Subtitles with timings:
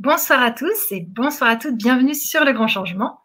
[0.00, 3.18] Bonsoir à tous et bonsoir à toutes, bienvenue sur Le Grand Changement.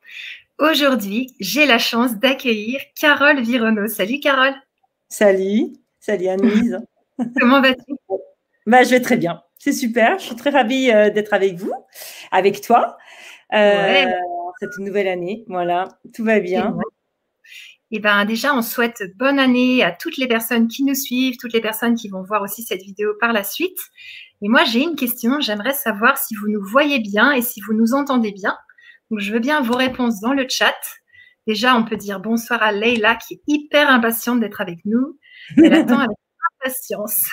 [0.59, 3.87] Aujourd'hui, j'ai la chance d'accueillir Carole Virono.
[3.87, 4.53] Salut Carole.
[5.07, 6.79] Salut, salut Anne-Lise.
[7.39, 7.93] Comment vas-tu?
[8.65, 10.19] Bah, Je vais très bien, c'est super.
[10.19, 11.71] Je suis très ravie euh, d'être avec vous,
[12.33, 12.97] avec toi,
[13.53, 14.05] euh,
[14.59, 15.45] cette nouvelle année.
[15.47, 16.75] Voilà, tout va bien.
[17.91, 21.37] Et eh ben déjà, on souhaite bonne année à toutes les personnes qui nous suivent,
[21.37, 23.79] toutes les personnes qui vont voir aussi cette vidéo par la suite.
[24.45, 25.39] Et moi, j'ai une question.
[25.39, 28.55] J'aimerais savoir si vous nous voyez bien et si vous nous entendez bien.
[29.09, 30.75] Donc, je veux bien vos réponses dans le chat.
[31.47, 35.17] Déjà, on peut dire bonsoir à Leila qui est hyper impatiente d'être avec nous.
[35.57, 36.15] Elle attend avec
[36.61, 37.27] impatience.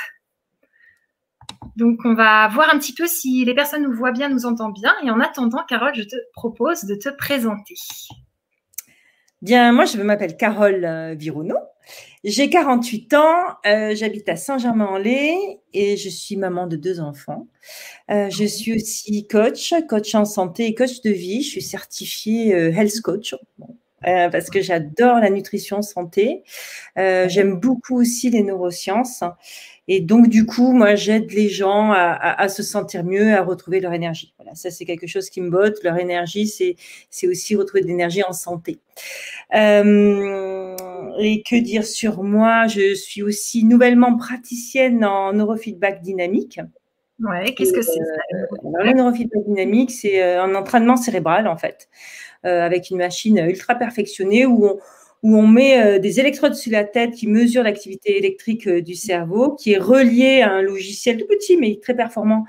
[1.77, 4.73] Donc, on va voir un petit peu si les personnes nous voient bien, nous entendent
[4.81, 4.95] bien.
[5.05, 7.75] Et en attendant, Carole, je te propose de te présenter.
[9.43, 11.57] Bien, moi, je m'appelle Carole euh, Virono.
[12.25, 13.35] J'ai 48 ans,
[13.67, 17.49] euh, j'habite à Saint-Germain-en-Laye et je suis maman de deux enfants.
[18.11, 21.43] Euh, je suis aussi coach, coach en santé et coach de vie.
[21.43, 23.35] Je suis certifiée Health Coach.
[24.03, 26.45] parce que j'adore la nutrition santé.
[26.97, 29.25] J'aime beaucoup aussi les neurosciences.
[29.89, 33.93] Et donc, du coup, moi, j'aide les gens à, se sentir mieux, à retrouver leur
[33.93, 34.33] énergie.
[34.39, 35.83] Voilà, ça, c'est quelque chose qui me botte.
[35.83, 38.79] Leur énergie, c'est aussi retrouver de l'énergie en santé.
[39.55, 40.77] Euh,
[41.19, 42.69] et que dire sur moi?
[42.69, 46.61] Je suis aussi nouvellement praticienne en neurofeedback dynamique.
[47.21, 51.89] Ouais, qu'est-ce que c'est euh, Le neurofeedback dynamique, c'est euh, un entraînement cérébral, en fait,
[52.45, 54.79] avec une machine ultra perfectionnée où on
[55.23, 58.95] où on met euh, des électrodes sur la tête qui mesurent l'activité électrique euh, du
[58.95, 62.45] cerveau, qui est relié à un logiciel tout petit mais très performant,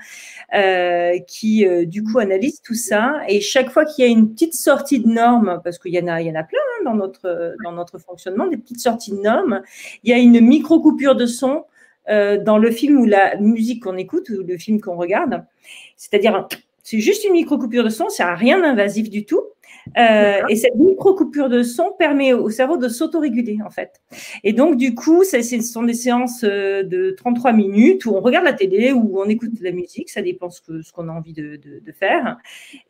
[0.54, 3.20] euh, qui du coup analyse tout ça.
[3.28, 6.08] Et chaque fois qu'il y a une petite sortie de norme, parce qu'il y en
[6.08, 9.12] a, il y en a plein hein, dans notre dans notre fonctionnement, des petites sorties
[9.12, 9.62] de normes,
[10.02, 11.64] il y a une micro coupure de son
[12.06, 15.44] dans le film ou la musique qu'on écoute ou le film qu'on regarde.
[15.96, 16.46] C'est-à-dire,
[16.82, 19.40] c'est juste une micro coupure de son, ça n'a rien d'invasif du tout.
[19.98, 24.00] Euh, et cette micro-coupure de son permet au cerveau de s'autoréguler, en fait.
[24.42, 28.44] Et donc, du coup, ce sont des séances euh, de 33 minutes où on regarde
[28.44, 31.32] la télé, où on écoute de la musique, ça dépend ce qu'on ce a envie
[31.32, 32.38] de, de, de faire.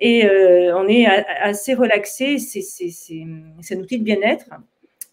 [0.00, 4.46] Et euh, on est assez relaxé, c'est un outil de bien-être.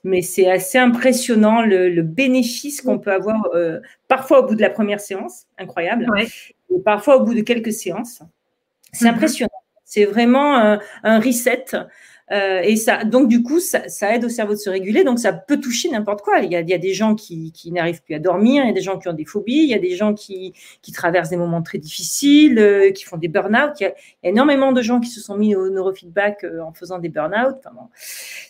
[0.03, 4.61] Mais c'est assez impressionnant le, le bénéfice qu'on peut avoir euh, parfois au bout de
[4.61, 8.23] la première séance, incroyable, et parfois au bout de quelques séances.
[8.91, 9.09] C'est mm-hmm.
[9.09, 9.60] impressionnant.
[9.91, 10.55] C'est vraiment
[11.03, 11.65] un, reset.
[12.31, 13.81] Euh, et ça, donc du coup, ça,
[14.15, 15.03] aide au cerveau de se réguler.
[15.03, 16.39] Donc ça peut toucher n'importe quoi.
[16.39, 18.97] Il y, a, des gens qui, n'arrivent plus à dormir, il y a des gens
[18.97, 20.53] qui ont des phobies, il y a des gens qui,
[20.93, 23.73] traversent des moments très difficiles, euh, qui font des burn-out.
[23.81, 23.93] Il y a
[24.23, 27.57] énormément de gens qui se sont mis au neurofeedback euh, en faisant des burn-out.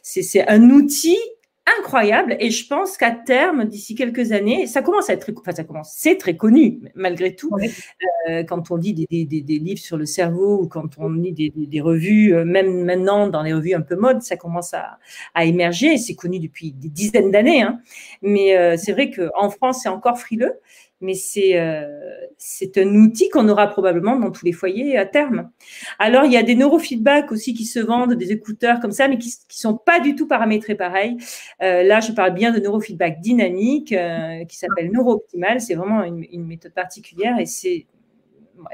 [0.04, 1.18] c'est un outil
[1.80, 5.52] incroyable et je pense qu'à terme, d'ici quelques années, ça commence à être très, enfin
[5.52, 7.52] ça commence, c'est très connu malgré tout.
[8.30, 11.34] Euh, quand on lit des, des, des, livres sur le cerveau ou quand on lit
[11.34, 15.00] des, des, revues, euh, même maintenant dans les revues un peu mode, ça commence à,
[15.34, 15.98] à émerger.
[15.98, 17.80] C'est connu depuis des dizaines d'années, hein.
[18.22, 20.60] mais euh, c'est vrai qu'en France c'est encore frileux
[21.02, 22.28] mais c'est euh,
[22.78, 25.50] un outil qu'on aura probablement dans tous les foyers à terme.
[26.00, 29.18] Alors, il y a des neurofeedbacks aussi qui se vendent, des écouteurs comme ça, mais
[29.18, 31.18] qui ne sont pas du tout paramétrés pareil.
[31.62, 35.60] Euh, là, je parle bien de neurofeedback dynamique euh, qui s'appelle NeuroOptimal.
[35.60, 37.88] C'est vraiment une, méthode particulière et c'est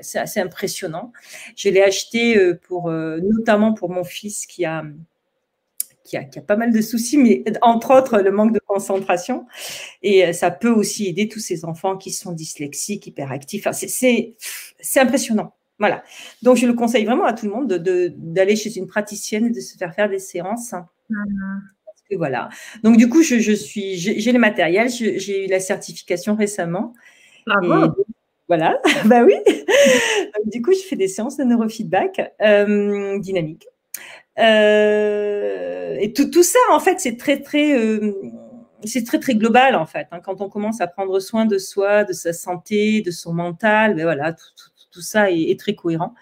[0.02, 1.14] c'est assez impressionnant.
[1.56, 4.84] Je l'ai acheté pour notamment pour mon fils qui a
[6.08, 9.46] qui a, pas mal de soucis, mais entre autres le manque de concentration.
[10.02, 13.68] Et euh, ça peut aussi aider tous ces enfants qui sont dyslexiques, hyperactifs.
[13.68, 15.54] Enfin, c'est impressionnant.
[15.80, 16.04] Voilà.
[16.42, 19.60] Donc, je le conseille vraiment à tout le monde d'aller chez une praticienne et de
[19.60, 20.74] se faire faire des séances.
[22.10, 22.50] Et voilà.
[22.84, 24.90] Donc, du coup, je, suis, j'ai le matériel.
[24.90, 26.94] J'ai eu la certification récemment.
[27.46, 27.96] Bravo.
[28.48, 28.80] voilà.
[29.06, 29.36] bah oui.
[30.46, 33.68] du coup, je fais des séances de neurofeedback euh, dynamique.
[34.40, 38.14] Euh, et tout, tout, ça, en fait, c'est très, très, euh,
[38.84, 40.08] c'est très, très global, en fait.
[40.12, 40.20] Hein.
[40.24, 44.04] Quand on commence à prendre soin de soi, de sa santé, de son mental, ben
[44.04, 44.46] voilà, tout,
[44.92, 46.14] tout, ça est, très cohérent.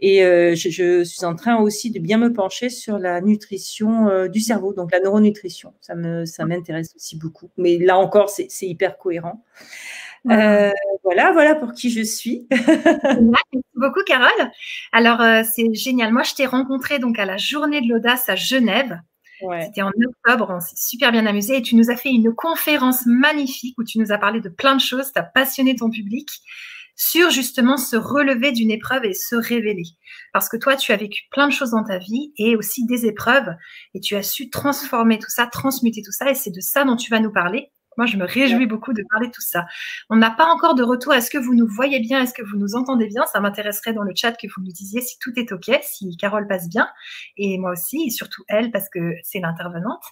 [0.00, 4.08] Et euh, je, je, suis en train aussi de bien me pencher sur la nutrition
[4.08, 5.72] euh, du cerveau, donc la neuronutrition.
[5.80, 7.50] Ça me, ça m'intéresse aussi beaucoup.
[7.56, 9.42] Mais là encore, c'est hyper cohérent.
[10.30, 10.70] Euh,
[11.04, 12.46] voilà, voilà pour qui je suis.
[12.50, 14.50] Merci beaucoup, Carole.
[14.92, 16.12] Alors, euh, c'est génial.
[16.12, 19.00] Moi, je t'ai rencontré donc à la Journée de l'audace à Genève.
[19.60, 23.04] C'était en octobre, on s'est super bien amusé et tu nous as fait une conférence
[23.04, 26.26] magnifique où tu nous as parlé de plein de choses, tu as passionné ton public
[26.96, 29.84] sur justement se relever d'une épreuve et se révéler.
[30.32, 33.04] Parce que toi, tu as vécu plein de choses dans ta vie et aussi des
[33.04, 33.54] épreuves
[33.94, 36.96] et tu as su transformer tout ça, transmuter tout ça et c'est de ça dont
[36.96, 39.66] tu vas nous parler Moi, je me réjouis beaucoup de parler de tout ça.
[40.10, 41.14] On n'a pas encore de retour.
[41.14, 42.22] Est-ce que vous nous voyez bien?
[42.22, 43.24] Est-ce que vous nous entendez bien?
[43.32, 46.46] Ça m'intéresserait dans le chat que vous nous disiez si tout est OK, si Carole
[46.46, 46.88] passe bien.
[47.36, 50.02] Et moi aussi, et surtout elle, parce que c'est l'intervenante.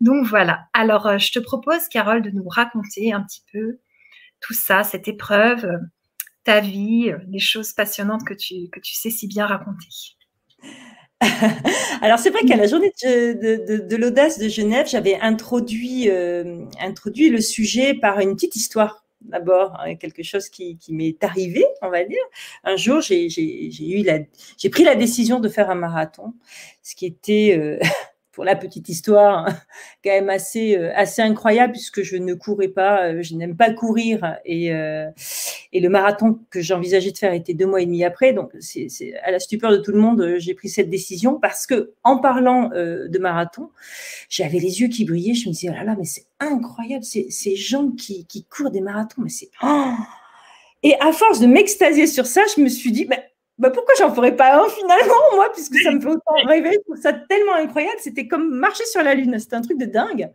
[0.00, 0.66] Donc voilà.
[0.72, 3.78] Alors, euh, je te propose, Carole, de nous raconter un petit peu
[4.40, 5.78] tout ça, cette épreuve, euh,
[6.44, 9.88] ta vie, euh, les choses passionnantes que tu, que tu sais si bien raconter.
[12.02, 17.40] Alors c'est vrai qu'à la journée de, l'audace de Genève, j'avais introduit, euh, introduit le
[17.40, 19.04] sujet par une petite histoire.
[19.22, 22.22] D'abord, hein, quelque chose qui, m'est arrivé, on va dire.
[22.62, 23.28] Un jour, j'ai
[24.70, 26.34] pris la décision de faire un marathon,
[26.82, 27.78] ce qui était euh,
[28.34, 29.46] pour la petite histoire,
[30.04, 33.72] quand même assez, euh, assez incroyable puisque je ne courais pas, euh, je n'aime pas
[33.72, 35.08] courir et, euh,
[35.72, 38.32] et le marathon que j'envisageais de faire était deux mois et demi après.
[38.32, 38.88] Donc, c'est
[39.22, 42.70] à la stupeur de tout le monde, j'ai pris cette décision parce que en parlant
[42.74, 43.70] de marathon,
[44.28, 45.34] j'avais les yeux qui brillaient.
[45.34, 48.80] Je me disais, oh là là, mais c'est incroyable, ces, gens qui, qui courent des
[48.80, 49.50] marathons, mais c'est.
[49.62, 49.92] Oh
[50.84, 53.16] et à force de m'extasier sur ça, je me suis dit, bah,
[53.58, 56.72] bah pourquoi j'en ferais pas un finalement, moi, puisque ça me fait autant rêver.
[56.72, 57.98] Je trouve ça tellement incroyable.
[58.00, 59.38] C'était comme marcher sur la Lune.
[59.38, 60.30] C'était un truc de dingue.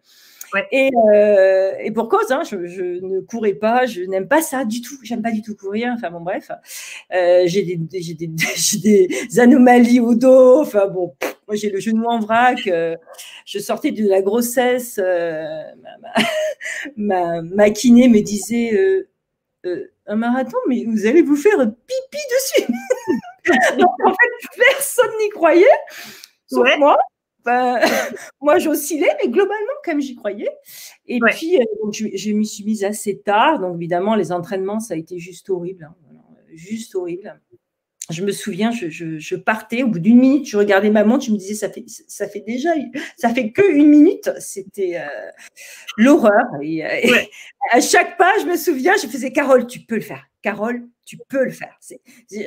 [0.71, 4.81] Et, euh, et, pour cause, hein, je, ne courais pas, je n'aime pas ça du
[4.81, 4.95] tout.
[5.04, 5.92] J'aime pas du tout courir.
[5.95, 6.50] Enfin bon, bref,
[7.13, 8.27] euh, j'ai des, des,
[8.83, 10.62] des, anomalies au dos.
[10.62, 11.13] Enfin bon,
[11.48, 12.66] moi j'ai le genou en vrac.
[12.68, 12.95] Euh,
[13.45, 14.98] je sortais de la grossesse.
[14.98, 16.13] Ma,
[16.98, 19.06] ma, ma, kiné me disait
[19.65, 22.71] euh, un marathon, mais vous allez vous faire pipi dessus.
[23.77, 25.65] Donc, en fait, personne n'y croyait,
[26.47, 26.97] sauf moi.
[28.41, 30.51] moi, j'oscillais, mais globalement, comme j'y croyais.
[31.07, 33.59] Et puis, euh, je, je m'y suis mise assez tard.
[33.59, 35.85] Donc, évidemment, les entraînements, ça a été juste horrible.
[35.85, 35.95] Hein.
[36.53, 37.39] Juste horrible
[38.09, 41.38] je me souviens, je, partais, au bout d'une minute, je regardais ma montre, je me
[41.38, 42.71] disais, ça fait, ça fait déjà,
[43.17, 44.31] ça fait que une minute.
[44.39, 45.31] C'était euh,
[45.97, 46.45] l'horreur.
[46.61, 47.15] Et, euh,
[47.71, 50.25] à chaque pas, je me souviens, je faisais, Carole, tu peux le faire.
[50.41, 51.77] Carole, tu peux le faire.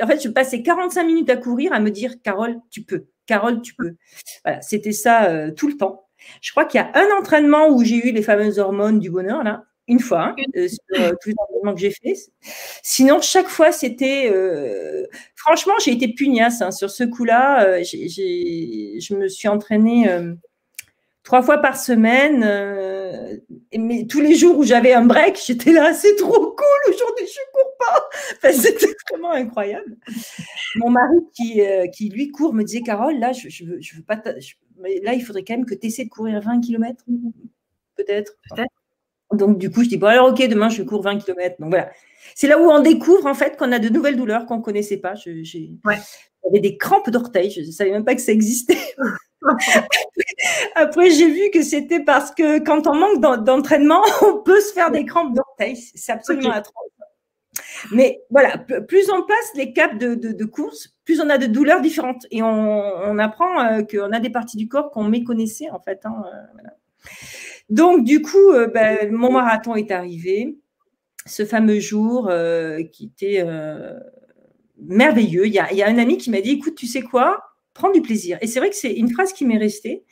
[0.02, 3.06] En fait, je passais 45 minutes à courir, à me dire, Carole, tu peux.
[3.26, 3.96] Carole, tu peux.
[4.44, 6.06] Voilà, c'était ça euh, tout le temps.
[6.40, 9.42] Je crois qu'il y a un entraînement où j'ai eu les fameuses hormones du bonheur,
[9.42, 12.14] là une fois hein, euh, sur euh, tous les entraînements que j'ai fait.
[12.82, 14.30] Sinon, chaque fois, c'était.
[14.32, 17.82] Euh, franchement, j'ai été pugnace hein, sur ce coup-là.
[17.82, 20.08] je me suis entraînée
[21.24, 22.40] trois fois par semaine.
[23.76, 26.94] mais tous les jours où j'avais un break, j'étais là, c'est trop cool.
[26.94, 28.52] Aujourd'hui, je cours pas.
[28.52, 29.96] c'était vraiment incroyable.
[30.76, 31.60] Mon mari qui,
[31.92, 34.22] qui lui court me disait Carole, là, je, je veux, je veux pas.
[34.78, 37.04] mais là, il faudrait quand même que tu essaies de courir 20 km.
[37.96, 38.34] Peut-être.
[38.48, 38.81] Peut-être.
[39.32, 41.56] Donc, du coup, je dis, bon, alors, ok, demain, je cours 20 km.
[41.58, 41.90] Donc, voilà.
[42.34, 44.98] C'est là où on découvre, en fait, qu'on a de nouvelles douleurs qu'on ne connaissait
[44.98, 45.14] pas.
[45.14, 47.50] J'avais des crampes d'orteils.
[47.50, 48.78] Je ne savais même pas que ça existait.
[50.74, 54.90] Après, j'ai vu que c'était parce que quand on manque d'entraînement, on peut se faire
[54.90, 55.76] des crampes d'orteils.
[55.94, 56.88] C'est absolument atroce.
[57.90, 62.26] Mais voilà, plus on passe les caps de, course, plus on a de douleurs différentes.
[62.30, 66.00] Et on, apprend euh, qu'on a des parties du corps qu'on méconnaissait, en fait.
[66.04, 66.70] Hein, euh, voilà.
[67.72, 70.58] Donc, du coup, euh, ben, mon marathon est arrivé.
[71.24, 73.98] Ce fameux jour euh, qui était euh,
[74.78, 75.46] merveilleux.
[75.46, 77.42] Il y, a, un ami qui m'a dit Écoute, tu sais quoi?
[77.72, 78.36] Prends du plaisir.
[78.42, 80.04] Et c'est vrai que c'est une phrase qui m'est restée.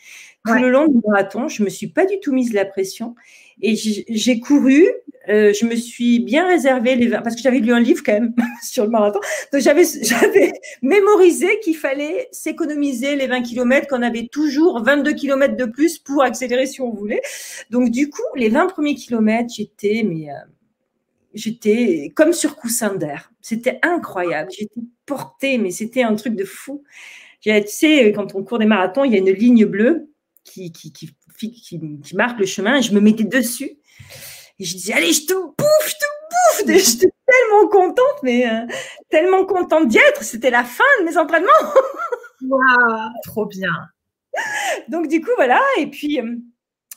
[0.47, 3.15] Tout le long du marathon, je ne me suis pas du tout mise la pression.
[3.63, 4.87] Et j'ai couru,
[5.29, 8.15] euh, je me suis bien réservé les 20, parce que j'avais lu un livre quand
[8.15, 9.21] même sur le marathon.
[9.53, 15.57] Donc j'avais, j'avais mémorisé qu'il fallait s'économiser les 20 km, qu'on avait toujours 22 km
[15.57, 17.21] de plus pour accélérer si on voulait.
[17.69, 20.35] Donc du coup, les 20 premiers kilomètres, j'étais, mais, euh,
[21.35, 23.31] j'étais comme sur coussin d'air.
[23.43, 24.51] C'était incroyable.
[24.57, 26.83] J'étais portée, mais c'était un truc de fou.
[27.43, 30.10] Tu sais, quand on court des marathons, il y a une ligne bleue
[30.45, 33.79] qui, qui, qui, qui, marque le chemin et je me mettais dessus.
[34.59, 36.85] Et je disais, allez, je te bouffe, je te bouffe.
[36.85, 38.67] J'étais tellement contente, mais euh,
[39.09, 40.23] tellement contente d'y être.
[40.23, 41.51] C'était la fin de mes entraînements.
[42.43, 43.73] Waouh, trop bien.
[44.89, 45.61] Donc, du coup, voilà.
[45.79, 46.37] Et puis, euh,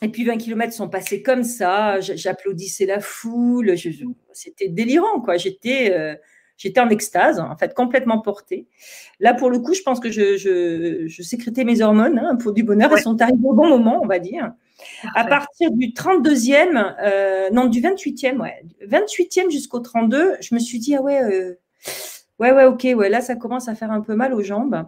[0.02, 2.00] et puis 20 km sont passés comme ça.
[2.00, 3.74] J'applaudissais la foule.
[4.32, 5.36] C'était délirant, quoi.
[5.36, 5.92] J'étais.
[5.92, 6.14] Euh,
[6.56, 8.68] J'étais en extase, en fait, complètement portée.
[9.18, 12.62] Là, pour le coup, je pense que je, je, sécrétais mes hormones hein, pour du
[12.62, 12.90] bonheur.
[12.92, 14.52] Elles sont arrivées au bon moment, on va dire.
[15.14, 18.64] À partir du 32e, euh, non, du 28e, ouais.
[18.86, 21.58] 28e jusqu'au 32, je me suis dit, ah ouais, euh,
[22.38, 24.84] ouais, ouais, ok, ouais, là, ça commence à faire un peu mal aux jambes.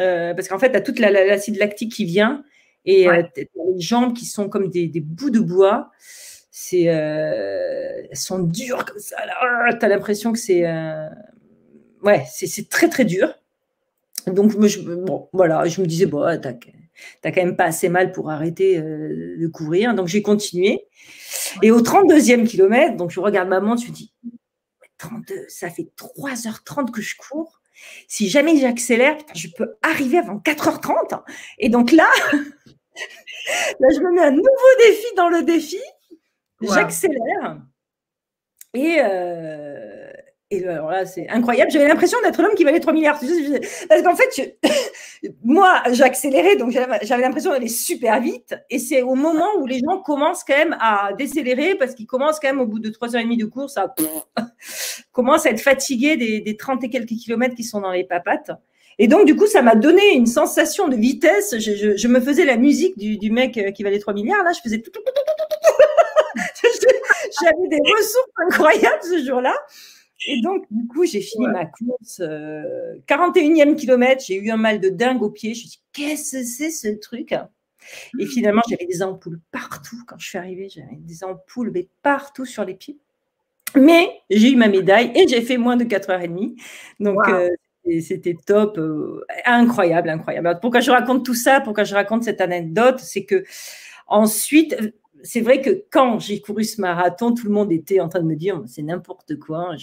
[0.00, 2.42] Euh, parce qu'en fait, tu as toute l'acide lactique qui vient
[2.84, 5.90] et les jambes qui sont comme des, des bouts de bois
[6.58, 9.14] c'est euh, sont dures comme ça.
[9.42, 11.06] Ah, tu as l'impression que c'est euh,
[12.02, 13.34] ouais, c'est très très dur.
[14.26, 18.30] Donc je, bon, voilà, je me disais bon, n'as quand même pas assez mal pour
[18.30, 19.94] arrêter de courir.
[19.94, 20.86] Donc j'ai continué.
[21.62, 24.14] Et au 32e kilomètre, donc je regarde ma montre, je me dis
[24.96, 27.60] 32, ça fait 3h30 que je cours.
[28.08, 31.22] Si jamais j'accélère, je peux arriver avant 4h30.
[31.58, 35.82] Et donc là, là, je me mets un nouveau défi dans le défi.
[36.60, 37.60] J'accélère.
[38.74, 40.10] Et, euh,
[40.50, 41.72] et alors là, c'est incroyable.
[41.72, 43.18] J'avais l'impression d'être l'homme qui valait 3 milliards.
[43.88, 44.58] Parce qu'en fait,
[45.44, 48.54] moi, j'accélérais, donc j'avais l'impression d'aller super vite.
[48.70, 52.38] Et c'est au moment où les gens commencent quand même à décélérer, parce qu'ils commencent
[52.38, 53.92] quand même au bout de 3h30 de course à
[54.36, 58.52] à être fatigués des, 30 et quelques kilomètres qui sont dans les papates.
[58.98, 61.58] Et donc, du coup, ça m'a donné une sensation de vitesse.
[61.58, 64.44] Je, me faisais la musique du, mec qui valait 3 milliards.
[64.44, 65.55] Là, je faisais tout, tout, tout, tout,
[67.42, 69.54] J'avais des ressources incroyables ce jour-là.
[70.28, 72.20] Et donc, du coup, j'ai fini ma course.
[72.20, 75.54] 41e euh, kilomètre, j'ai eu un mal de dingue au pied.
[75.54, 77.32] Je me suis dit, qu'est-ce que c'est ce truc?
[77.32, 78.26] Et mmh.
[78.28, 80.02] finalement, j'avais des ampoules partout.
[80.06, 82.98] Quand je suis arrivée, j'avais des ampoules mais partout sur les pieds.
[83.74, 86.56] Mais j'ai eu ma médaille et j'ai fait moins de 4h30.
[86.98, 87.50] Donc, euh,
[88.00, 88.78] c'était top.
[88.78, 90.58] Euh, incroyable, incroyable.
[90.60, 91.60] Pourquoi je raconte tout ça?
[91.60, 92.98] Pourquoi je raconte cette anecdote?
[93.00, 93.44] C'est que
[94.06, 94.76] ensuite,
[95.22, 98.26] c'est vrai que quand j'ai couru ce marathon, tout le monde était en train de
[98.26, 99.74] me dire c'est n'importe quoi.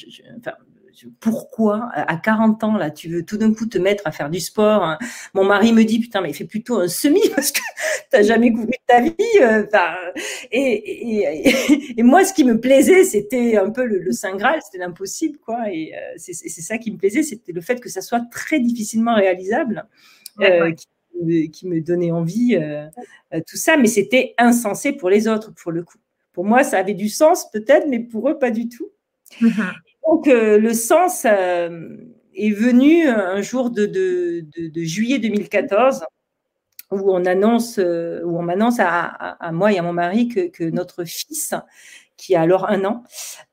[1.20, 4.40] pourquoi à 40 ans là, tu veux tout d'un coup te mettre à faire du
[4.40, 4.98] sport hein?
[5.34, 8.52] Mon mari me dit putain mais fais plutôt un semi parce que tu n'as jamais
[8.52, 9.14] couru ta vie.
[9.42, 9.66] Euh,
[10.52, 15.72] et, moi, ce qui me plaisait, c'était un peu le, Saint Graal, c'était l'impossible quoi.
[15.72, 19.16] Et euh, c'est ça qui me plaisait, c'était le fait que ça soit très difficilement
[19.16, 19.88] réalisable.
[20.40, 20.88] Euh, qui
[21.22, 22.88] me donnait envie, euh,
[23.34, 25.98] euh, tout ça, mais c'était insensé pour les autres, pour le coup.
[26.32, 28.90] Pour moi, ça avait du sens peut-être, mais pour eux, pas du tout.
[29.42, 29.74] Mm-hmm.
[30.08, 36.06] Donc, euh, le sens est venu un jour de, de, juillet 2014
[36.92, 41.54] où on annonce, où on m'annonce à, moi et à mon mari que, notre fils,
[42.18, 43.04] qui a alors un an,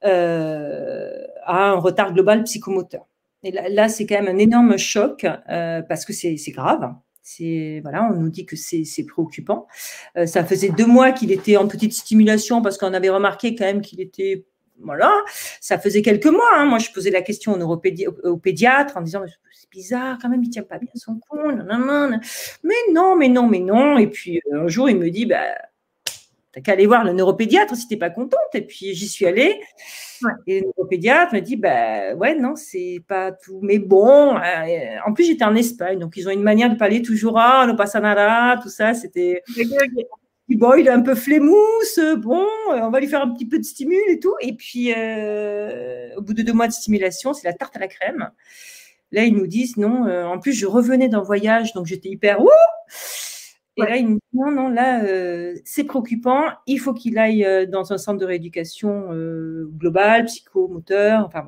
[0.02, 3.06] a un retard global psychomoteur.
[3.42, 6.92] Et là, là c'est quand même un énorme choc parce que c'est grave
[7.82, 9.66] voilà, on nous dit que c'est préoccupant.
[10.16, 13.64] Euh, ça faisait deux mois qu'il était en petite stimulation parce qu'on avait remarqué quand
[13.64, 14.44] même qu'il était
[14.82, 15.12] voilà,
[15.60, 16.54] ça faisait quelques mois.
[16.54, 16.64] Hein.
[16.64, 19.22] Moi, je posais la question au, pédiatre en disant
[19.52, 21.58] c'est bizarre quand même, il tient pas bien son compte.
[22.64, 23.98] Mais non, mais non, mais non.
[23.98, 25.54] Et puis euh, un jour, il me dit bah
[26.52, 28.40] t'as qu'à aller voir le neuropédiatre si t'es pas contente.
[28.54, 29.60] Et puis j'y suis allée.
[30.46, 33.60] Et le neuropédiatre m'a dit, bah ouais, non, c'est pas tout.
[33.62, 37.02] Mais bon, euh, en plus, j'étais en Espagne, donc ils ont une manière de parler
[37.02, 39.42] toujours, ah, no pasa nada, tout ça, c'était.
[40.50, 43.56] Bon, il est un peu flémousse, bon, euh, on va lui faire un petit peu
[43.56, 44.34] de stimule et tout.
[44.40, 47.86] Et puis, euh, au bout de deux mois de stimulation, c'est la tarte à la
[47.86, 48.30] crème.
[49.12, 52.48] Là, ils nous disent, non, en plus, je revenais d'un voyage, donc j'étais hyper, ouh
[53.76, 56.44] et là, il me dit non, non, là, euh, c'est préoccupant.
[56.66, 61.24] Il faut qu'il aille euh, dans un centre de rééducation euh, global, psychomoteur.
[61.24, 61.46] Enfin,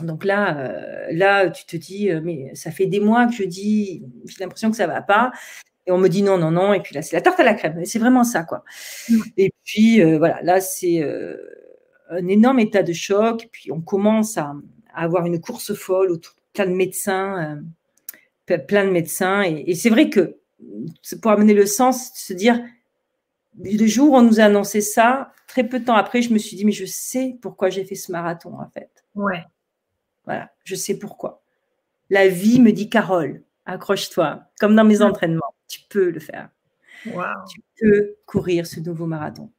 [0.00, 4.36] donc là, là, tu te dis, mais ça fait des mois que je dis, j'ai
[4.40, 5.30] l'impression que ça va pas.
[5.86, 6.72] Et on me dit non, non, non.
[6.72, 7.84] Et puis là, c'est la tarte à la crème.
[7.84, 8.64] C'est vraiment ça, quoi.
[9.36, 11.02] Et puis, voilà, là, c'est
[12.08, 13.48] un énorme état de choc.
[13.52, 14.54] Puis on commence à,
[14.94, 17.62] avoir une course folle autour de plein de médecins,
[18.66, 19.42] plein de médecins.
[19.42, 20.39] et c'est vrai que
[21.22, 22.62] pour amener le sens, se dire,
[23.62, 26.38] le jour où on nous a annoncé ça, très peu de temps après, je me
[26.38, 28.90] suis dit, mais je sais pourquoi j'ai fait ce marathon, en fait.
[29.14, 29.44] Ouais.
[30.24, 31.42] Voilà, je sais pourquoi.
[32.08, 36.50] La vie me dit, Carole, accroche-toi, comme dans mes entraînements, tu peux le faire.
[37.04, 39.50] Tu peux courir ce nouveau marathon.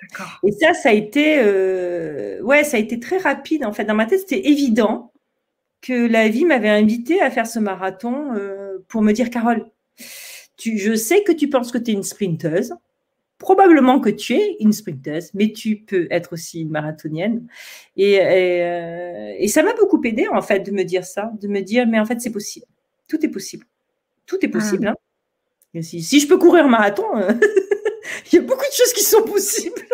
[0.00, 0.38] D'accord.
[0.44, 3.84] Et ça, ça a été, euh, ouais, ça a été très rapide en fait.
[3.84, 5.12] Dans ma tête, c'était évident
[5.80, 9.70] que la vie m'avait invité à faire ce marathon euh, pour me dire, Carole,
[10.58, 12.74] je sais que tu penses que tu es une sprinteuse.
[13.38, 17.46] Probablement que tu es une sprinteuse, mais tu peux être aussi une marathonienne.
[17.96, 21.86] Et, euh, ça m'a beaucoup aidé, en fait, de me dire ça, de me dire,
[21.86, 22.66] mais en fait, c'est possible.
[23.06, 23.64] Tout est possible.
[24.26, 24.88] Tout est possible.
[24.88, 24.94] Ah.
[25.76, 25.82] Hein.
[25.82, 27.32] Si, je peux courir un marathon, euh,
[28.32, 29.86] il y a beaucoup de choses qui sont possibles.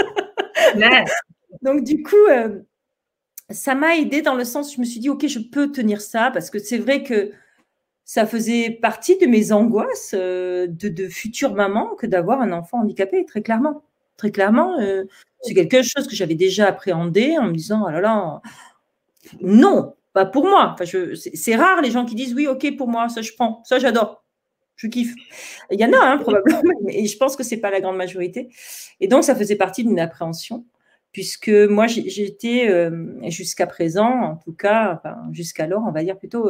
[1.62, 2.60] Donc, du coup, euh,
[3.50, 6.00] ça m'a aidé dans le sens où je me suis dit, OK, je peux tenir
[6.00, 7.32] ça, parce que c'est vrai que
[8.04, 12.80] ça faisait partie de mes angoisses euh, de, de, future maman que d'avoir un enfant
[12.80, 13.82] handicapé, très clairement.
[14.16, 15.04] Très clairement, euh,
[15.42, 18.40] c'est quelque chose que j'avais déjà appréhendé en me disant, oh là là,
[19.40, 20.74] non, pas pour moi.
[20.74, 20.84] Enfin,
[21.14, 24.24] c'est rare les gens qui disent, oui, ok, pour moi, ça je prends, ça j'adore.
[24.76, 25.14] Je kiffe.
[25.70, 28.48] Il y en a, hein, probablement, mais je pense que c'est pas la grande majorité.
[29.00, 30.64] Et donc, ça faisait partie d'une appréhension,
[31.12, 36.48] puisque moi, j'étais euh, jusqu'à présent, en tout cas, enfin, jusqu'alors, on va dire plutôt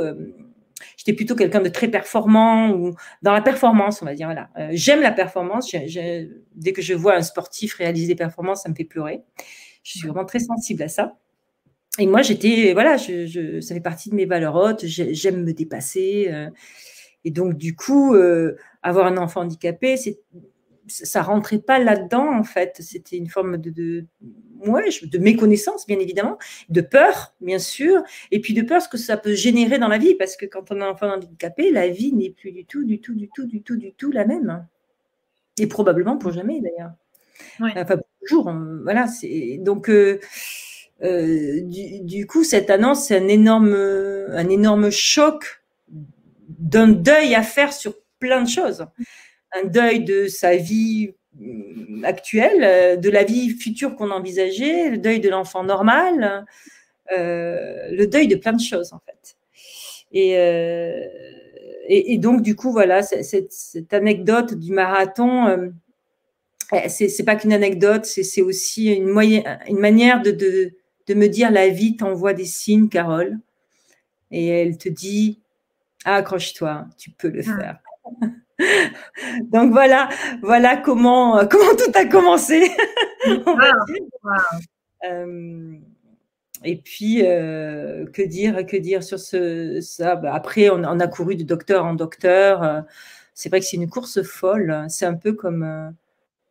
[0.97, 4.27] j'étais plutôt quelqu'un de très performant ou dans la performance, on va dire.
[4.27, 4.51] Voilà.
[4.59, 5.75] Euh, j'aime la performance.
[6.55, 9.23] dès que je vois un sportif réaliser des performances, ça me fait pleurer.
[9.83, 11.17] Je suis vraiment très sensible à ça.
[11.99, 14.85] Et moi, j'étais, voilà, je, ça fait partie de mes valeurs hautes.
[14.85, 16.29] J'aime me dépasser.
[16.31, 16.51] Euh,
[17.25, 20.19] et donc, du coup, euh, avoir un enfant handicapé, c'est
[20.87, 22.77] ça rentrait pas là-dedans en fait.
[22.81, 24.05] C'était une forme de, de,
[24.65, 26.39] de méconnaissance bien évidemment,
[26.69, 29.99] de peur bien sûr, et puis de peur ce que ça peut générer dans la
[29.99, 32.85] vie parce que quand on a un enfant handicapé, la vie n'est plus du tout,
[32.85, 34.67] du tout, du tout, du tout, du tout la même.
[35.59, 36.93] Et probablement pour jamais d'ailleurs.
[37.61, 38.53] Enfin pour toujours.
[38.83, 39.07] Voilà.
[39.07, 39.89] C'est donc.
[39.89, 40.21] Euh,
[41.03, 45.63] euh, du, du, coup, cette annonce, c'est un énorme, un énorme choc
[46.49, 48.87] d'un deuil à faire sur plein de choses
[49.55, 54.99] un deuil de sa vie mm, actuelle, euh, de la vie future qu'on envisageait, le
[54.99, 56.45] deuil de l'enfant normal,
[57.13, 59.37] euh, le deuil de plein de choses en fait.
[60.13, 61.01] Et, euh,
[61.89, 65.73] et, donc du coup voilà cette, cette anecdote du marathon,
[66.73, 70.73] eh, c'est pas qu'une anecdote, c'est aussi une, manière de, de,
[71.07, 73.39] de me dire la vie t'envoie des signes, Carole,
[74.31, 75.41] et elle te dit
[76.05, 77.81] accroche-toi, tu peux le ah.
[79.53, 80.09] Donc voilà,
[80.43, 82.71] voilà comment, euh, comment tout a commencé.
[85.07, 85.75] Euh,
[86.65, 90.17] et puis, euh, que dire, que dire sur ce, ça?
[90.17, 92.85] Bah, Après, on, a couru de docteur en docteur.
[93.35, 94.87] c'est vrai que c'est une course folle.
[94.89, 95.95] C'est un peu comme,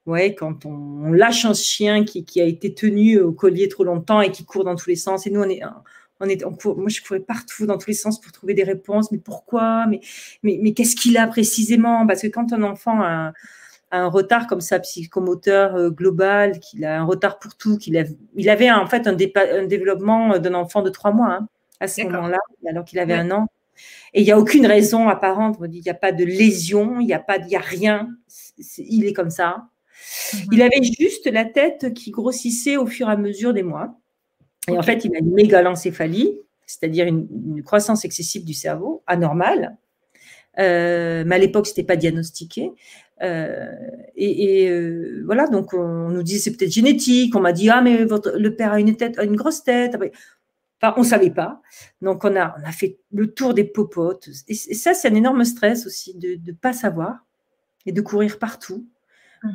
[0.05, 4.22] ouais, quand on, lâche un chien qui, qui, a été tenu au collier trop longtemps
[4.22, 5.25] et qui court dans tous les sens.
[5.25, 5.63] Et nous, on est,
[6.25, 9.12] moi, je courais partout, dans tous les sens, pour trouver des réponses.
[9.12, 9.86] Mais pourquoi?
[9.88, 10.00] Mais,
[10.44, 12.06] mais, mais qu'est-ce qu'il a précisément?
[12.08, 13.34] Parce que quand un enfant a,
[13.94, 18.03] un retard comme ça, psychomoteur euh, global, qu'il a un retard pour tout, qu'il a,
[18.36, 21.48] il avait en fait un, développement d'un enfant de trois mois hein,
[21.80, 23.48] à ce moment-là, alors qu'il avait un an.
[24.13, 25.58] Et il n'y a aucune raison apparente.
[25.72, 28.10] Il n'y a pas de lésion, il n'y a pas, il y a rien.
[28.77, 29.65] il est comme ça.
[30.34, 30.39] Mhm.
[30.51, 34.00] Il avait juste la tête qui grossissait au fur et à mesure des mois.
[34.70, 39.77] Et en fait, il a une mégalencéphalie, c'est-à-dire une, croissance excessive du cerveau, anormale.
[40.60, 42.71] Euh, mais à l'époque, ce n'était pas diagnostiqué.
[43.21, 43.71] Euh,
[44.15, 47.36] et, euh, voilà, donc on nous dit c'est peut-être génétique.
[47.36, 49.95] On m'a dit ah mais votre, le père a une tête, a une grosse tête.
[50.82, 51.62] Enfin, on savait pas.
[52.02, 54.30] Donc on a on a fait le tour des popotes.
[54.47, 57.26] Et, ça c'est un énorme stress aussi de ne pas savoir
[57.86, 58.86] et de courir partout.
[59.43, 59.54] Mhm.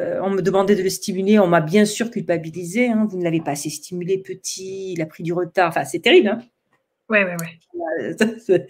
[0.00, 2.88] Euh, on me demandait de le stimuler, on m'a bien sûr culpabilisé.
[2.88, 3.06] Hein.
[3.08, 5.68] vous ne l'avez pas assez stimulé petit, il a pris du retard.
[5.68, 6.28] Enfin, c'est terrible.
[6.28, 6.42] Hein
[7.10, 8.66] ouais, ouais, ouais.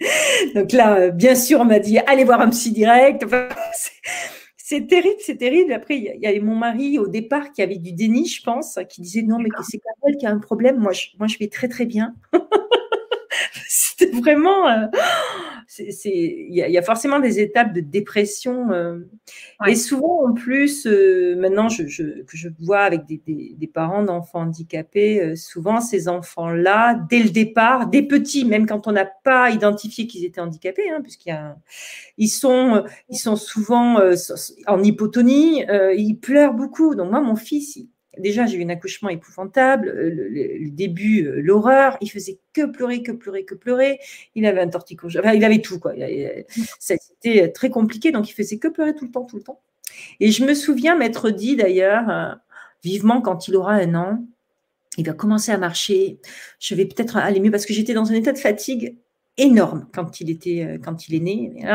[0.55, 3.25] Donc là, euh, bien sûr, on m'a dit allez voir un psy direct.
[4.57, 5.71] c'est terrible, c'est terrible.
[5.71, 9.01] Après, il y avait mon mari au départ qui avait du déni, je pense, qui
[9.01, 10.77] disait non, mais c'est Carole qui a un problème.
[10.77, 12.13] Moi, je, moi, je vais très très bien.
[14.01, 14.67] C'était vraiment.
[14.67, 14.87] Euh,
[15.79, 18.71] il y, a forcément des étapes de dépression.
[18.71, 18.99] Euh,
[19.67, 21.83] et souvent, en plus, euh, maintenant je,
[22.23, 27.87] que je vois avec des, parents d'enfants handicapés, euh, souvent ces enfants-là, dès le départ,
[27.87, 33.17] des petits, même quand on n'a pas identifié qu'ils étaient handicapés, hein, puisqu'ils sont, ils
[33.17, 33.99] sont souvent
[34.67, 35.63] en hypotonie,
[35.95, 36.95] ils pleurent beaucoup.
[36.95, 37.79] Donc moi, mon fils,
[38.17, 41.97] Déjà, j'ai eu un accouchement épouvantable, euh, le, début, euh, l'horreur.
[42.01, 43.99] Il faisait que pleurer, que pleurer, que pleurer.
[44.35, 45.93] Il avait un torticolis, enfin, il avait tout, quoi.
[46.79, 49.61] C'était très compliqué, donc il faisait que pleurer tout le temps, tout le temps.
[50.19, 52.33] Et je me souviens m'être dit d'ailleurs, euh,
[52.83, 54.25] vivement quand il aura un an,
[54.97, 56.19] il va commencer à marcher.
[56.59, 58.97] Je vais peut-être aller mieux parce que j'étais dans un état de fatigue
[59.37, 61.65] énorme quand il était quand il est né.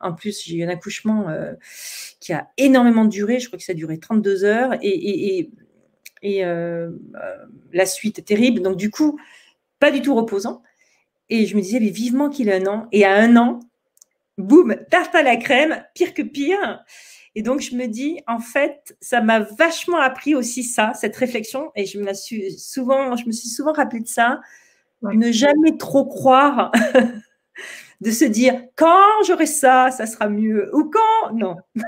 [0.00, 1.26] en plus, j'ai eu un accouchement
[2.20, 3.40] qui a énormément duré.
[3.40, 5.50] Je crois que ça a duré 32 heures et et
[6.24, 7.36] euh, euh,
[7.72, 8.60] la suite terrible.
[8.62, 9.18] Donc, du coup,
[9.78, 10.62] pas du tout reposant.
[11.30, 12.88] Et je me disais, mais vivement qu'il a un an.
[12.92, 13.60] Et à un an,
[14.38, 16.84] boum, tarte à la crème, pire que pire.
[17.34, 21.70] Et donc, je me dis, en fait, ça m'a vachement appris aussi ça, cette réflexion.
[21.76, 24.40] Et je me, suis souvent, je me suis souvent rappelé de ça.
[25.02, 26.72] Ne jamais trop croire
[28.00, 31.56] de se dire quand j'aurai ça, ça sera mieux ou quand non.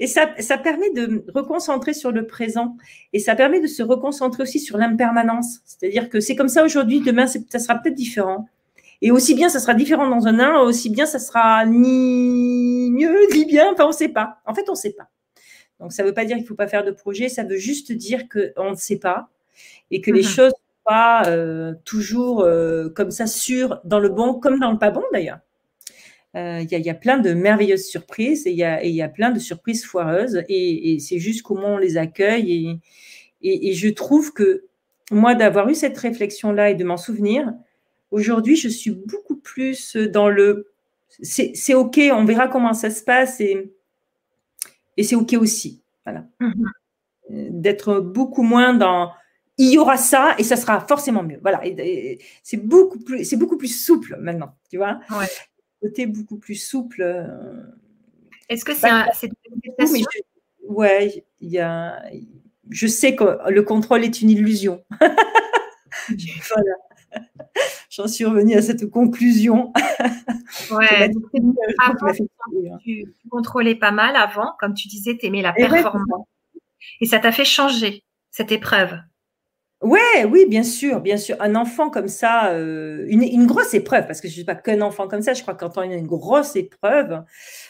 [0.00, 2.76] et ça, ça permet de reconcentrer sur le présent
[3.12, 5.60] et ça permet de se reconcentrer aussi sur l'impermanence.
[5.64, 8.46] C'est-à-dire que c'est comme ça aujourd'hui, demain ça sera peut-être différent.
[9.02, 13.18] Et aussi bien ça sera différent dans un an, aussi bien ça sera ni mieux
[13.32, 14.38] ni bien, enfin on ne sait pas.
[14.46, 15.08] En fait on ne sait pas.
[15.80, 17.58] Donc ça ne veut pas dire qu'il ne faut pas faire de projet, ça veut
[17.58, 19.28] juste dire qu'on ne sait pas
[19.90, 20.28] et que les mhm.
[20.28, 20.52] choses
[20.86, 25.02] pas euh, toujours euh, comme ça sûr dans le bon comme dans le pas bon
[25.12, 25.40] d'ailleurs.
[26.36, 29.86] Euh, il y, a plein de merveilleuses surprises et il y, a, plein de surprises
[29.86, 32.78] foireuses et, c'est juste comment on les accueille
[33.40, 34.64] et, et je trouve que
[35.10, 37.54] moi d'avoir eu cette réflexion là et de m'en souvenir,
[38.10, 40.68] aujourd'hui je suis beaucoup plus dans le
[41.22, 43.72] c'est OK, on verra comment ça se passe et,
[44.98, 45.80] et c'est OK aussi.
[46.04, 46.26] Voilà.
[46.40, 46.70] Mhm.
[47.30, 49.10] D'être beaucoup moins dans
[49.58, 51.38] il y aura ça et ça sera forcément mieux.
[51.42, 51.62] Voilà.
[52.42, 55.00] C'est beaucoup plus, c'est beaucoup plus souple maintenant, tu vois.
[55.10, 55.26] Ouais.
[55.80, 57.02] Côté beaucoup plus souple.
[57.02, 57.62] Euh,
[58.48, 59.06] Est-ce que c'est bah,
[59.78, 60.04] une
[60.68, 62.02] Ouais, il y a.
[62.68, 64.84] Je sais que le contrôle est une illusion.
[66.08, 67.24] voilà.
[67.90, 69.72] J'en suis revenue à cette conclusion.
[70.70, 71.10] Ouais.
[72.84, 76.26] tu, contrôlais pas mal avant, comme tu disais, tu aimais la performance.
[77.00, 78.98] Et ça t'a fait changer cette épreuve.
[79.82, 81.36] Ouais, oui, bien sûr, bien sûr.
[81.38, 84.80] Un enfant comme ça, euh, une, grosse épreuve, parce que je ne suis pas qu'un
[84.80, 87.22] enfant comme ça, je crois que quand on a une grosse épreuve,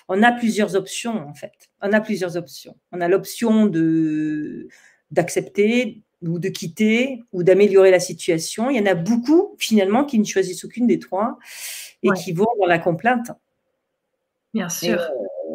[0.08, 1.52] on a plusieurs options en fait.
[1.82, 2.76] On a plusieurs options.
[2.92, 4.68] On a l'option de
[5.10, 8.70] d'accepter ou de quitter ou d'améliorer la situation.
[8.70, 11.38] Il y en a beaucoup finalement qui ne choisissent aucune des trois
[12.04, 13.32] et qui vont dans la complainte.
[14.54, 15.00] Bien sûr.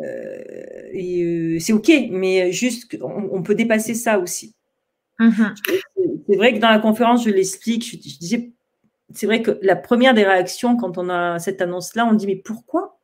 [0.04, 4.54] Euh, et, euh, c'est ok, mais juste on peut dépasser ça aussi.
[5.22, 5.54] Mhm.
[6.32, 8.52] C'est vrai que dans la conférence, je l'explique, je, disais,
[9.13, 12.38] c'est vrai que la première des réactions quand on a cette annonce-là, on dit, mais
[12.38, 12.98] pourquoi?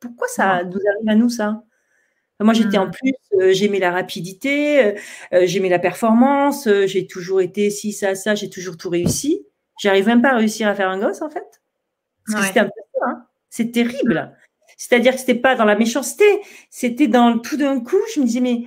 [0.00, 1.62] Pourquoi ça nous arrive à nous, ça?
[2.40, 2.90] Moi, j'étais en mhm.
[2.90, 4.92] plus, euh, j'aimais la rapidité, euh,
[5.34, 9.46] euh, j'aimais la performance, j'ai toujours été ci, ça, ça, j'ai toujours tout réussi.
[9.80, 11.62] J'arrive même pas à réussir à faire un gosse, en fait.
[12.26, 13.26] Parce que c'était un peu ça, hein.
[13.50, 14.36] c'est terrible.
[14.76, 16.24] C'est-à-dire que c'était pas dans la méchanceté,
[16.70, 18.64] c'était dans tout d'un coup, je me disais, mais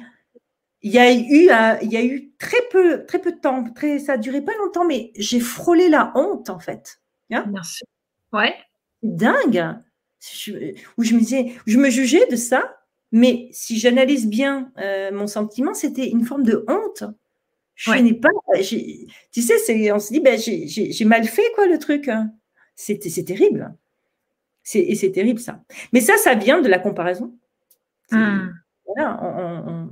[0.84, 1.50] il y a eu,
[1.84, 3.64] il y a eu très peu, très peu de temps.
[3.74, 7.02] Très, ça a duré pas longtemps, mais j'ai frôlé la honte en fait.
[7.32, 7.84] Hein Merci.
[8.34, 8.56] Ouais.
[9.04, 9.76] Dingue.
[10.98, 12.78] où je me disais, je me jugeais de ça,
[13.12, 17.04] mais si j'analyse bien euh, mon sentiment, c'était une forme de honte.
[17.76, 18.30] Je n'ai pas.
[18.60, 22.08] Tu sais, on se dit, ben, j'ai mal fait quoi le truc.
[22.08, 22.32] Hein.
[22.76, 23.76] C'est terrible.
[24.74, 25.64] Et c'est terrible ça.
[25.92, 27.34] Mais ça, ça vient de la comparaison.
[28.12, 28.54] Hum.
[28.86, 29.90] Voilà, on, on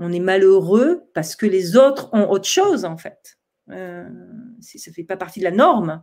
[0.00, 3.38] est malheureux parce que les autres ont autre chose en fait.
[3.70, 4.08] Euh,
[4.60, 6.02] ça fait pas partie de la norme.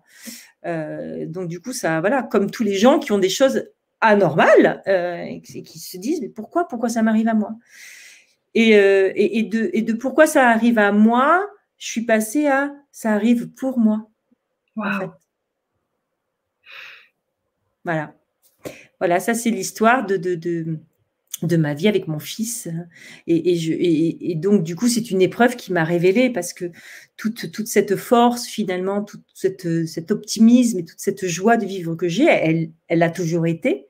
[0.66, 3.70] Euh, donc du coup, ça, voilà, comme tous les gens qui ont des choses
[4.02, 7.56] anormales euh, et qui se disent mais pourquoi, pourquoi ça m'arrive à moi?
[8.54, 11.46] Et, et, de, et de pourquoi ça arrive à moi,
[11.78, 14.10] je suis passée à ça arrive pour moi.
[17.84, 18.14] Voilà.
[19.00, 20.80] Voilà, ça c'est l'histoire de, de, de
[21.42, 22.68] de ma vie avec mon fils.
[23.28, 26.66] Et, je, et, donc, du coup, c'est une épreuve qui m'a révélé parce que
[27.18, 31.96] toute, toute cette force, finalement, tout cette, cet optimisme et toute cette joie de vivre
[31.96, 33.88] que j'ai, elle, elle a toujours été.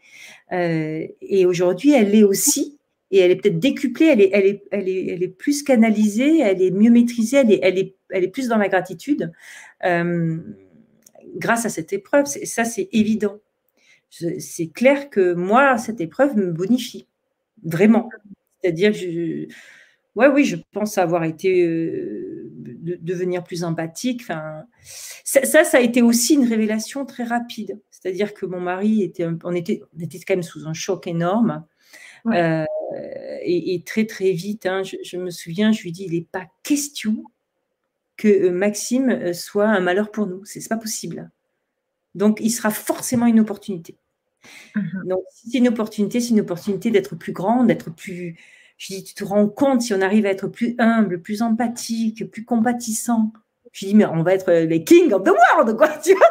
[0.52, 2.80] Euh, et aujourd'hui, elle l'est aussi.
[3.12, 6.40] Et elle est peut-être décuplée, elle est, elle, est, elle, est, elle est plus canalisée,
[6.40, 9.32] elle est mieux maîtrisée, elle est, elle est, elle est plus dans la gratitude
[9.86, 10.38] euh,
[11.36, 12.26] grâce à cette épreuve.
[12.26, 13.40] Ça, c'est évident.
[14.10, 17.08] C'est clair que moi, cette épreuve me bonifie.
[17.66, 18.10] Vraiment.
[18.62, 19.48] C'est-à-dire je,
[20.16, 22.50] ouais, oui, je pense avoir été euh,
[23.02, 24.22] devenir plus empathique.
[24.22, 24.64] Enfin,
[25.24, 27.80] ça, ça, a été aussi une révélation très rapide.
[27.92, 31.66] C'est-à-dire que mon mari était, on était, on était quand même sous un choc énorme.
[32.28, 32.66] Euh,
[33.44, 37.24] et, très très vite, hein, je, me souviens, je lui dis, il n'est pas question
[38.18, 40.44] que euh, Maxime soit un malheur pour nous.
[40.46, 41.30] C'est pas possible.
[42.16, 43.98] Donc, il sera forcément une opportunité.
[44.76, 45.08] Mhm.
[45.08, 48.38] Donc, si c'est une opportunité, c'est une opportunité d'être plus grande, d'être plus.
[48.78, 52.30] Je dis, tu te rends compte si on arrive à être plus humble, plus empathique,
[52.30, 53.32] plus compatissant.
[53.72, 55.88] Je dis, mais on va être les kings of the world, quoi.
[56.04, 56.28] Tu vois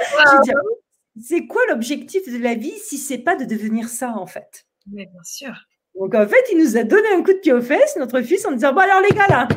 [1.22, 4.66] c'est quoi l'objectif de la vie si c'est pas de devenir ça, en fait?
[4.90, 5.53] Mais bien sûr.
[5.94, 8.44] Donc, en fait, il nous a donné un coup de pied aux fesses, notre fils,
[8.46, 9.48] en disant, bon, alors, les gars, là,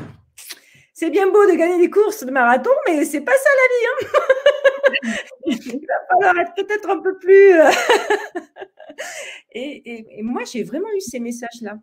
[0.94, 4.08] c'est bien beau de gagner des courses de marathon, mais c'est pas ça la vie.
[4.08, 4.52] Hein
[5.46, 7.60] Il va falloir être peut-être un peu plus.
[7.60, 7.70] Euh,
[9.52, 11.80] et, moi, j'ai vraiment eu ces messages-là.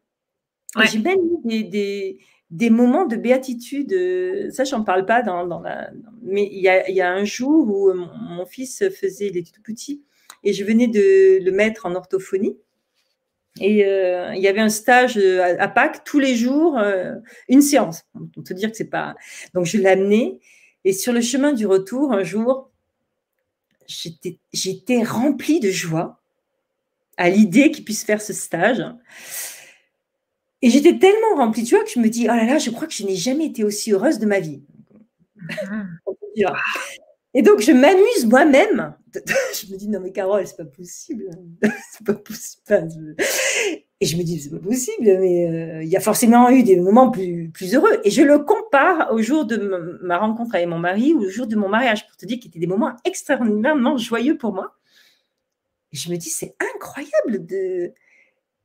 [0.90, 2.18] J'ai même eu des,
[2.50, 3.92] des, moments de béatitude.
[3.92, 5.90] Euh, ça, j'en parle pas dans, dans la.
[6.22, 9.52] Mais il y, a, il y, a, un jour où mon, fils faisait, il était
[9.52, 10.02] tout petit,
[10.42, 12.58] et je venais de le mettre en orthophonie.
[13.60, 17.14] Et euh, il y avait un stage euh, à, Pâques tous les jours, euh,
[17.48, 18.04] une séance.
[18.14, 19.14] On peut dire que c'est pas.
[19.54, 20.40] Donc je amené.
[20.84, 22.70] Et sur le chemin du retour, un jour,
[23.86, 26.20] j'étais remplie de joie
[27.16, 28.84] à l'idée qu'il puisse faire ce stage.
[30.62, 32.86] Et j'étais tellement remplie de joie que je me dis, oh là là, je crois
[32.86, 34.62] que je n'ai jamais été aussi heureuse de ma vie.
[35.36, 35.82] Mmh.
[37.34, 38.94] Et donc, je m'amuse moi-même.
[39.14, 41.30] Je me dis, non, mais Carole, c'est pas possible.
[41.92, 43.16] c'est pas possible.
[44.04, 46.76] Et je me dis, c'est pas possible, mais euh, il y a forcément eu des
[46.76, 48.02] moments plus, plus heureux.
[48.04, 49.56] Et je le compare au jour de
[50.02, 52.50] ma rencontre avec mon mari ou au jour de mon mariage, pour te dire qu'il
[52.50, 54.74] étaient des moments extraordinairement joyeux pour moi.
[55.90, 57.94] Et je me dis, c'est incroyable de.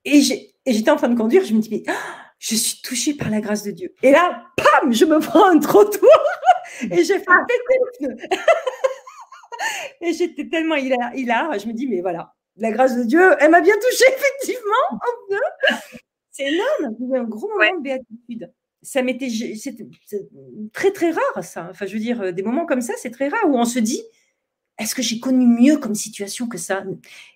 [0.04, 0.22] Et
[0.68, 3.40] j'étais en train de conduire, je me dis, mais oh, je suis touchée par la
[3.40, 3.94] grâce de Dieu.
[4.04, 6.20] Et là, pam, je me prends un trottoir
[6.82, 8.18] et j'ai fait péter le pneu.
[10.02, 13.52] et j'étais tellement hilar, hilar, je me dis, mais voilà, la grâce de Dieu, elle
[13.52, 15.00] m'a bien touchée, effectivement,
[16.32, 18.52] C'est énorme, un gros moment de béatitude.
[18.82, 19.88] Ça m'était, c'était
[20.72, 21.68] très très rare ça.
[21.70, 24.02] Enfin, je veux dire, des moments comme ça, c'est très rare où on se dit,
[24.80, 26.84] est-ce que j'ai connu mieux comme situation que ça?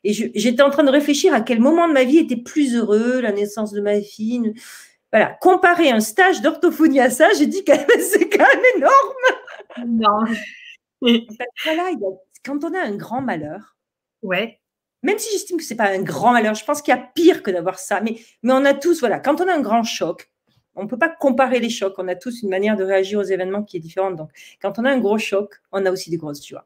[0.06, 3.20] Et j'étais en train de réfléchir à quel moment de ma vie était plus heureux,
[3.20, 4.54] la naissance de ma fille.
[5.12, 10.00] Voilà, comparer un stage d'orthophonie à ça, j'ai dit que c'est quand même énorme.
[10.00, 10.26] Non.
[11.66, 11.90] voilà,
[12.46, 13.76] quand on a un grand malheur,
[14.22, 14.60] ouais.
[15.04, 17.10] Même si j'estime que ce n'est pas un grand malheur, je pense qu'il y a
[17.14, 18.02] pire que d'avoir ça.
[18.02, 20.32] Mais, mais on a tous, voilà, quand on a un grand choc,
[20.76, 21.94] on ne peut pas comparer les chocs.
[21.98, 24.16] On a tous une manière de réagir aux événements qui est différente.
[24.16, 24.30] Donc,
[24.62, 26.66] quand on a un gros choc, on a aussi des grosses joies.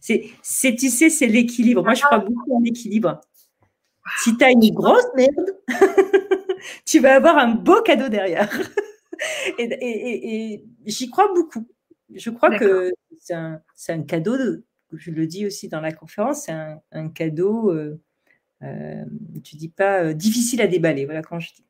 [0.00, 1.84] C'est, c'est, tu sais, c'est l'équilibre.
[1.84, 3.20] Moi, je crois beaucoup en l'équilibre.
[4.22, 5.56] Si tu as une grosse merde,
[6.84, 8.50] tu vas avoir un beau cadeau derrière.
[9.58, 11.66] et, j'y crois beaucoup.
[12.12, 14.36] Je crois que c'est un, cadeau,
[14.92, 16.52] je le dis aussi dans la conférence, c'est
[16.92, 18.00] un, cadeau, euh,
[18.62, 19.04] euh,
[19.42, 21.04] tu dis pas euh, difficile à déballer.
[21.04, 21.64] Voilà quand je dis.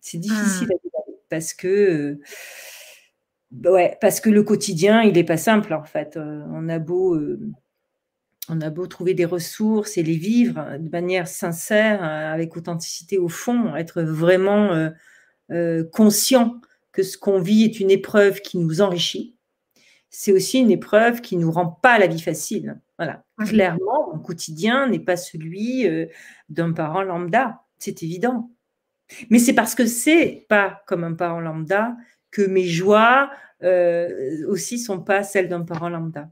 [0.00, 2.18] C'est difficile à déballer parce que
[3.64, 6.16] ouais, parce que le quotidien, il n'est pas simple en fait.
[6.16, 7.40] Euh, on a beau, euh,
[8.48, 13.18] on a beau trouver des ressources et les vivre de manière sincère, euh, avec authenticité
[13.18, 14.90] au fond, être vraiment
[15.92, 19.36] conscient que ce qu'on vit est une épreuve qui nous enrichit.
[20.14, 22.80] C'est aussi une épreuve qui nous rend pas la vie facile.
[22.98, 25.88] Voilà, clairement, mon quotidien n'est pas celui
[26.48, 28.50] d'un parent lambda, c'est évident.
[29.30, 31.96] Mais c'est parce que c'est pas comme un parent lambda
[32.30, 33.30] que mes joies
[33.62, 36.30] euh, aussi sont pas celles d'un parent lambda.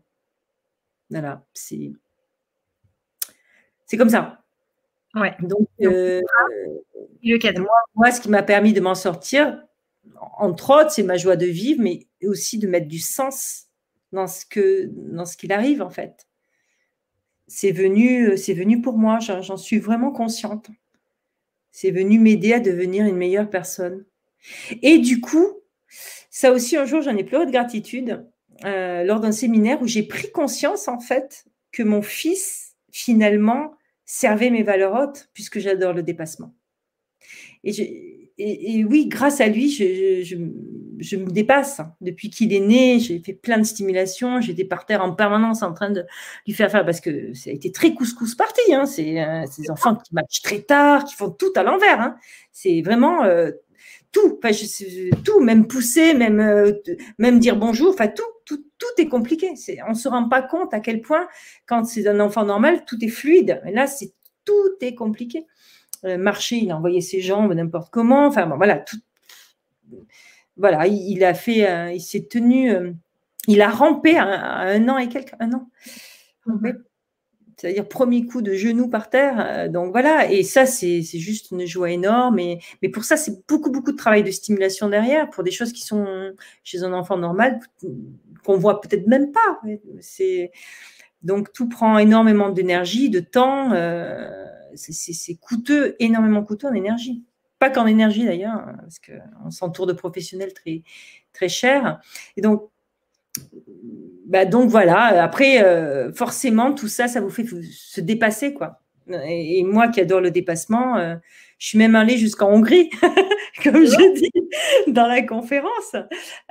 [1.10, 1.92] Voilà, c'est
[3.86, 4.44] c'est comme ça.
[5.14, 5.36] Ouais.
[5.40, 6.20] Donc, euh,
[7.22, 9.60] le moi, moi, ce qui m'a permis de m'en sortir,
[10.38, 13.66] entre autres, c'est ma joie de vivre, mais aussi de mettre du sens
[14.12, 16.26] dans ce que dans ce qu'il arrive en fait.
[17.46, 19.18] C'est venu, c'est venu pour moi.
[19.18, 20.70] J'en suis vraiment consciente.
[21.72, 24.04] C'est venu m'aider à devenir une meilleure personne.
[24.82, 25.60] Et du coup,
[26.30, 28.24] ça aussi, un jour, j'en ai pleuré de gratitude
[28.64, 34.50] euh, lors d'un séminaire où j'ai pris conscience, en fait, que mon fils, finalement, servait
[34.50, 36.54] mes valeurs hautes, puisque j'adore le dépassement.
[37.64, 38.19] Et,
[38.88, 40.36] oui, grâce à lui, je,
[41.16, 41.80] me dépasse.
[42.00, 44.40] Depuis qu'il est né, j'ai fait plein de stimulations.
[44.40, 46.04] J'étais par terre en permanence en train de
[46.46, 48.72] lui faire faire, parce que ça a été très couscous parti.
[48.72, 48.86] Hein.
[48.86, 52.00] C'est euh, ces enfants qui matchent très tard, qui font tout à l'envers.
[52.00, 52.16] Hein.
[52.52, 53.50] C'est vraiment euh,
[54.12, 54.54] tout, enfin,
[55.24, 56.72] tout, même pousser, même, euh,
[57.18, 59.54] même dire bonjour, enfin tout, tout, tout est compliqué.
[59.86, 61.28] On ne se rend pas compte à quel point,
[61.66, 63.60] quand c'est un enfant normal, tout est fluide.
[63.64, 64.12] Mais là, c'est
[64.44, 65.46] tout est compliqué.
[66.04, 68.26] Euh, marcher, il a envoyé ses jambes n'importe comment.
[68.26, 68.98] Enfin bon, voilà, tout,
[70.56, 72.72] voilà, il, a fait, euh, il s'est tenu,
[73.46, 75.68] il a rampé à, un an et quelques, un an
[77.60, 79.34] c'est-à-dire premier coup de genou par terre.
[79.38, 82.38] Euh, donc voilà, et ça, c'est juste une joie énorme.
[82.38, 85.72] Et, mais pour ça, c'est beaucoup, beaucoup de travail de stimulation derrière, pour des choses
[85.72, 86.32] qui sont
[86.64, 87.60] chez un enfant normal,
[88.44, 89.60] qu'on voit peut-être même pas.
[91.22, 93.72] Donc tout prend énormément d'énergie, de temps.
[93.72, 97.24] Euh, c'est coûteux, énormément coûteux en énergie.
[97.58, 100.82] Pas qu'en énergie d'ailleurs, hein, parce qu'on s'entoure de professionnels très,
[101.32, 102.00] très chers.
[102.36, 102.70] Et donc,
[104.26, 108.80] bah donc voilà, après, euh, forcément, tout ça, ça vous fait se dépasser, quoi.
[109.24, 111.16] Et, moi qui adore le dépassement, euh,
[111.58, 112.90] je suis même allée jusqu'en Hongrie,
[113.64, 114.30] comme je dis
[114.86, 115.96] dans la conférence.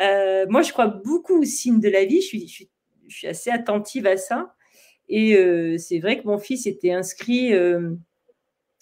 [0.01, 2.67] Euh, moi, je crois beaucoup au signe de la vie, je suis,
[3.07, 4.53] je suis, assez attentive à ça.
[5.07, 5.35] Et
[5.79, 7.51] c'est vrai que mon fils était inscrit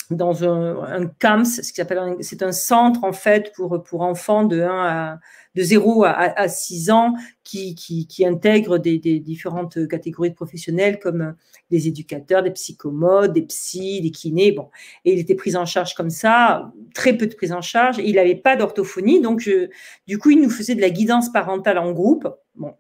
[0.09, 4.43] dans un, un CAMS, ce qui s'appelle c'est un centre en fait pour, pour enfants
[4.43, 5.19] de 1 à
[5.57, 10.35] de 0 à, à 6 ans qui, qui, qui intègre des, des, différentes catégories de
[10.35, 11.35] professionnels comme
[11.71, 14.51] des éducateurs, des psychomodes, des psys, des kinés.
[14.51, 14.69] Bon,
[15.03, 17.97] et il était pris en charge comme ça, très peu de prise en charge.
[17.97, 19.69] Et il n'avait pas d'orthophonie, donc je,
[20.05, 22.27] du coup, il nous faisait de la guidance parentale en groupe.
[22.55, 22.75] Bon,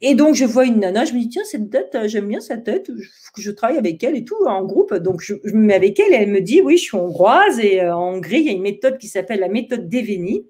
[0.00, 2.40] et donc, je vois une nana, je me dis, tiens, cette tête, euh, j'aime bien
[2.40, 2.90] cette tête,
[3.36, 4.94] je travaille avec elle et tout, en groupe.
[4.94, 7.80] Donc, je, me mets avec elle et elle me dit, oui, je suis hongroise et
[7.80, 10.46] euh, en Hongrie, il y a une méthode qui s'appelle la méthode d'Eveni,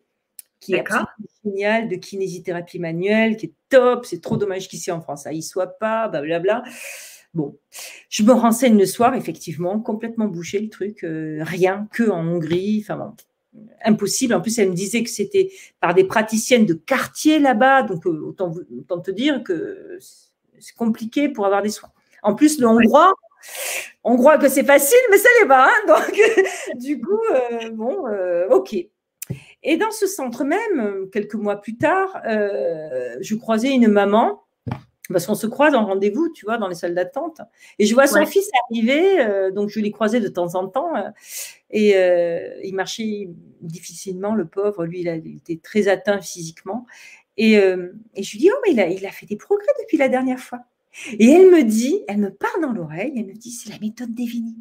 [0.60, 0.84] qui est
[1.44, 4.04] géniale de kinésithérapie manuelle, qui est top.
[4.04, 6.62] C'est trop dommage qu'ici en France, ça y soit pas, blablabla.
[7.34, 7.58] Bon,
[8.08, 12.80] je me renseigne le soir, effectivement, complètement bouché le truc, euh, rien que en Hongrie.
[12.82, 13.12] Enfin bon,
[13.84, 14.34] impossible.
[14.34, 17.82] En plus, elle me disait que c'était par des praticiennes de quartier là-bas.
[17.82, 19.98] Donc, euh, autant, autant, te dire que
[20.58, 21.90] c'est compliqué pour avoir des soins.
[22.22, 23.12] En plus, le hongrois,
[24.04, 25.68] on croit que c'est facile, mais ça l'est pas.
[25.68, 25.86] Hein.
[25.86, 27.20] donc, du coup,
[27.72, 28.04] bon,
[28.50, 28.76] ok.
[29.62, 34.42] Et dans ce centre même, quelques mois plus tard, je croisais une maman
[35.12, 37.40] parce qu'on se croise en rendez-vous, tu vois, dans les salles d'attente.
[37.78, 40.94] Et je vois son fils arriver, euh, donc je l'ai croisé de temps en temps,
[40.96, 41.10] euh,
[41.70, 43.28] et euh, il marchait
[43.60, 44.84] difficilement, le pauvre.
[44.84, 46.86] Lui, il, a, était très atteint physiquement.
[47.36, 50.08] Et, je lui dis, oh, mais il a, il a fait des progrès depuis la
[50.08, 50.60] dernière fois.
[51.18, 54.14] Et elle me dit, elle me parle dans l'oreille, elle me dit, c'est la méthode
[54.14, 54.56] Devini.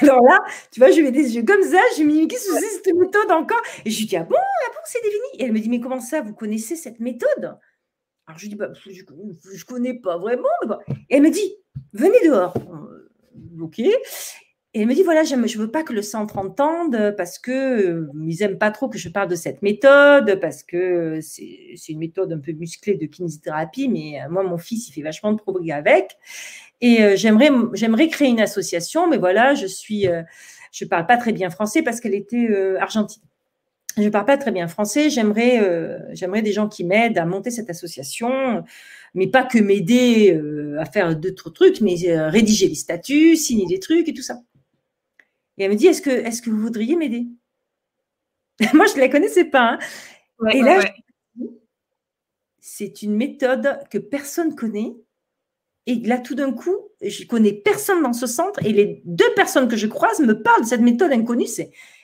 [0.00, 2.48] Alors là, tu vois, je mets des yeux comme ça, je me dis, mais qu'est-ce
[2.48, 3.60] que c'est cette méthode encore?
[3.84, 5.80] Et je lui dis, ah bon, ah bon, c'est Devini Et elle me dit, mais
[5.80, 7.58] comment ça, vous connaissez cette méthode?
[8.26, 10.48] Alors je dis, bah, je ne connais pas vraiment.
[11.10, 11.54] Et elle me dit,
[11.92, 12.56] venez dehors.
[12.56, 13.10] Euh,
[13.60, 13.80] ok.
[13.80, 17.52] Et elle me dit, voilà, je ne veux pas que le centre entende parce qu'ils
[17.52, 22.32] euh, n'aiment pas trop que je parle de cette méthode, parce que c'est une méthode
[22.32, 25.70] un peu musclée de kinésithérapie, mais euh, moi, mon fils, il fait vachement de progrès
[25.70, 26.16] avec.
[26.80, 29.66] Et j'aimerais créer une association, mais voilà, je
[30.72, 33.22] je parle pas très bien français parce qu'elle était argentine
[33.96, 37.24] je ne parle pas très bien français, j'aimerais euh, j'aimerais des gens qui m'aident à
[37.24, 38.64] monter cette association,
[39.14, 43.66] mais pas que m'aider euh, à faire d'autres trucs, mais euh, rédiger les statuts, signer
[43.66, 44.40] des trucs et tout ça.
[45.58, 47.26] Et elle me dit, est-ce que, est que vous voudriez m'aider?
[48.74, 49.78] Moi, je ne la connaissais pas.
[50.40, 50.48] Hein.
[50.52, 50.84] et là,
[52.60, 54.94] c'est une méthode que personne connaît.
[55.86, 59.68] Et là, tout d'un coup, je connais personne dans ce centre et les deux personnes
[59.68, 61.46] que je croise me parlent de cette méthode inconnue.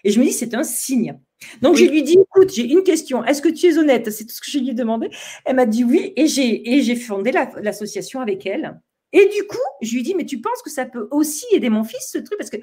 [0.05, 1.19] Et je me dis, c'est un signe.
[1.63, 3.25] Donc, je lui dis, écoute, j'ai une question.
[3.25, 4.11] Est-ce que tu es honnête?
[4.11, 5.11] C'est tout ce que je lui ai demandé.
[5.45, 6.13] Elle m'a dit oui.
[6.17, 8.81] Et j'ai, fondé l'association avec elle.
[9.13, 11.85] Et du coup, je lui dis, mais tu penses que ça peut aussi aider mon
[11.85, 12.39] fils, ce truc?
[12.39, 12.59] Parce que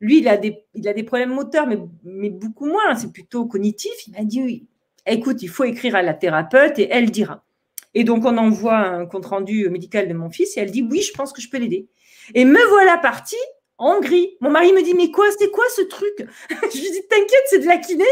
[0.00, 2.94] lui, il a des, il a des problèmes moteurs, mais, mais beaucoup moins.
[2.94, 3.92] C'est plutôt cognitif.
[4.06, 4.66] Il m'a dit, oui,
[5.06, 7.44] écoute, il faut écrire à la thérapeute et elle dira.
[7.94, 11.12] Et donc, on envoie un compte-rendu médical de mon fils et elle dit, oui, je
[11.12, 11.88] pense que je peux l'aider.
[12.34, 13.36] Et me voilà partie
[13.78, 14.36] en Hongrie.
[14.40, 16.14] Mon mari me dit, mais quoi, c'est quoi ce truc?
[16.50, 18.04] Je lui dis, t'inquiète, c'est de la kiné.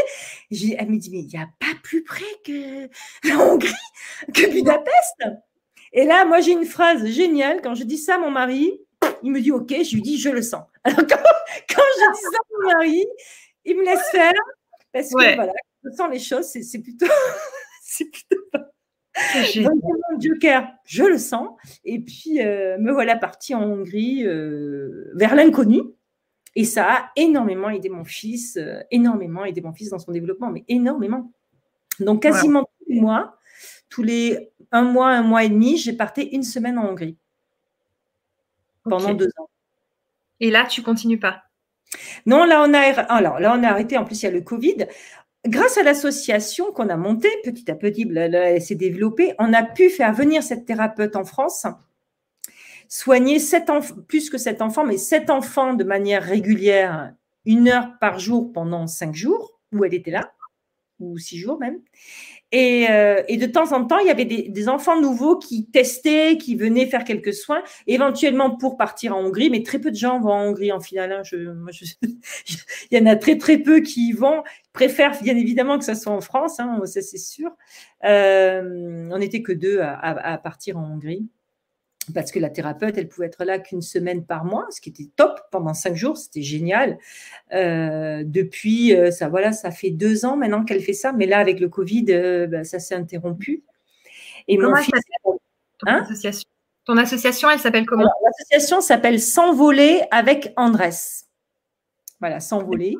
[0.77, 2.89] elle me dit, mais il n'y a pas plus près que
[3.27, 3.71] la Hongrie,
[4.33, 5.15] que Budapest.
[5.93, 7.61] Et là, moi, j'ai une phrase géniale.
[7.61, 8.79] Quand je dis ça à mon mari,
[9.23, 10.63] il me dit, OK, je lui dis, je le sens.
[10.83, 13.05] Alors, quand, je dis ça à mon mari,
[13.65, 14.33] il me laisse faire.
[14.93, 15.53] Parce que, voilà,
[15.83, 17.05] je sens les choses, c'est plutôt,
[17.81, 18.09] c'est
[20.19, 21.49] Joker, je le sens.
[21.85, 25.81] Et puis, euh, me voilà partie en Hongrie euh, vers l'inconnu.
[26.55, 30.49] Et ça a énormément aidé mon fils, euh, énormément aidé mon fils dans son développement,
[30.49, 31.31] mais énormément.
[31.99, 33.37] Donc, quasiment tous les mois,
[33.89, 37.17] tous les un mois, un mois et demi, j'ai parté une semaine en Hongrie
[38.83, 39.49] pendant deux ans.
[40.39, 41.43] Et là, tu continues pas?
[42.25, 43.97] Non, là on a alors là on a arrêté.
[43.97, 44.87] En plus, il y a le Covid
[45.47, 49.89] grâce à l'association qu'on a montée, petit à petit, elle s'est développée, on a pu
[49.89, 51.65] faire venir cette thérapeute en France,
[52.87, 53.69] soigner sept
[54.07, 57.13] plus que sept enfants, mais sept enfants de manière régulière,
[57.45, 60.33] une heure par jour pendant cinq jours, où elle était là,
[60.99, 61.79] ou six jours même.
[62.55, 66.55] Euh, et, de temps en temps, il y avait des, enfants nouveaux qui testaient, qui
[66.55, 70.31] venaient faire quelques soins, éventuellement pour partir en Hongrie, mais très peu de gens vont
[70.31, 71.11] en Hongrie en finale.
[71.11, 71.21] Hein.
[72.91, 75.95] il y en a très très peu qui y vont, préfèrent bien évidemment que ça
[75.95, 77.51] soit en France, hein, ça c'est sûr.
[78.05, 81.27] Euh, on n'était que deux à partir en Hongrie
[82.13, 85.09] parce que la thérapeute, elle pouvait être là qu'une semaine par mois, ce qui était
[85.15, 86.97] top pendant cinq jours, c'était génial.
[87.53, 91.39] Euh, depuis, euh, ça voilà, ça fait deux ans maintenant qu'elle fait ça, mais là
[91.39, 93.63] avec le Covid, euh, bah, ça s'est interrompu.
[94.47, 94.93] Et mon fils,
[95.23, 95.37] ton,
[95.85, 96.03] hein?
[96.03, 96.49] association.
[96.85, 98.09] ton association, elle s'appelle comment?
[98.23, 100.89] L'association s'appelle S'envoler avec Andrés.
[102.19, 102.95] Voilà, S'envoler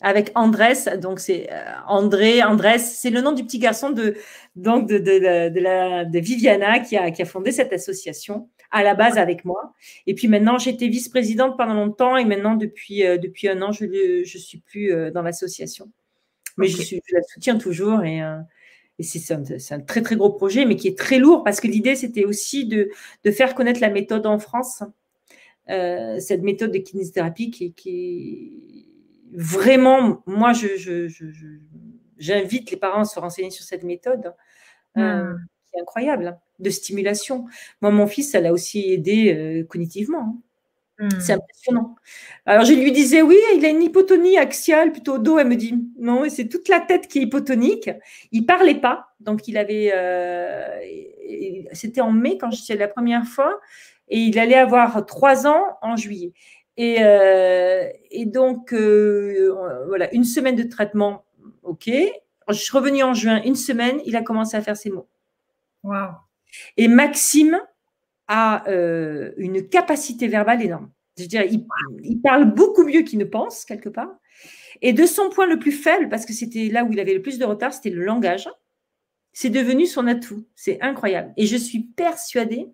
[0.00, 1.48] avec Andrés, donc c'est
[1.86, 4.16] André, Andrés, c'est le nom du petit garçon de
[4.56, 8.94] donc de, de, la, de Viviana qui a, qui a fondé cette association à la
[8.94, 9.74] base avec moi.
[10.06, 13.84] Et puis maintenant, j'étais vice-présidente pendant longtemps et maintenant, depuis, euh, depuis un an, je
[13.84, 15.90] ne suis plus euh, dans l'association.
[16.56, 18.38] Mais je, suis, je la soutiens toujours et, euh,
[18.98, 21.66] et c'est un, un, très, très gros projet, mais qui est très lourd parce que
[21.66, 22.90] l'idée, c'était aussi de,
[23.24, 24.82] de, faire connaître la méthode en France.
[25.66, 28.89] cette méthode de kinésithérapie qui, qui
[29.32, 31.26] vraiment, moi, je, je, je
[32.20, 34.34] j'invite les parents à se renseigner sur cette méthode
[34.96, 35.46] euh, hmm.
[35.66, 37.46] qui est incroyable hein, de stimulation.
[37.80, 40.20] Moi, mon fils, ça l'a aussi aidé euh, cognitivement.
[40.20, 41.06] Hein.
[41.06, 41.20] Hmm.
[41.20, 41.96] C'est impressionnant.
[42.44, 45.38] Alors, je lui disais, oui, il a une hypotonie axiale plutôt au dos.
[45.38, 47.90] Elle me dit, non, c'est toute la tête qui est hypotonique.
[48.32, 49.14] Il parlait pas.
[49.18, 49.92] Donc, il avait.
[49.94, 50.78] Euh,
[51.72, 53.60] c'était en mai quand j'étais la première fois.
[54.08, 56.34] Et il allait avoir trois ans en juillet.
[56.82, 56.96] Et,
[58.10, 61.24] et donc, voilà, une semaine de traitement
[61.62, 61.90] OK.
[62.48, 65.08] Je suis revenue en juin, une semaine, il a commencé à faire ses mots.
[65.82, 66.08] Wow.
[66.76, 67.60] Et Maxime
[68.28, 70.90] a euh, une capacité verbale énorme.
[71.16, 74.10] Je veux dire, il, parle beaucoup mieux qu'il ne pense, quelque part.
[74.82, 77.22] Et de son point le plus faible, parce que c'était là où il avait le
[77.22, 78.48] plus de retard, c'était le langage,
[79.32, 80.44] c'est devenu son atout.
[80.54, 81.32] C'est incroyable.
[81.36, 82.68] Et je suis persuadée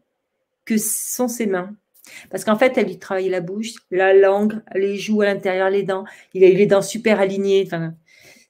[0.65, 1.75] que ce sont ses mains.
[2.31, 5.83] Parce qu'en fait, elle lui travaillait la bouche, la langue, les joues à l'intérieur, les
[5.83, 6.05] dents.
[6.35, 7.63] Il a eu les dents super alignées.
[7.67, 7.95] Enfin,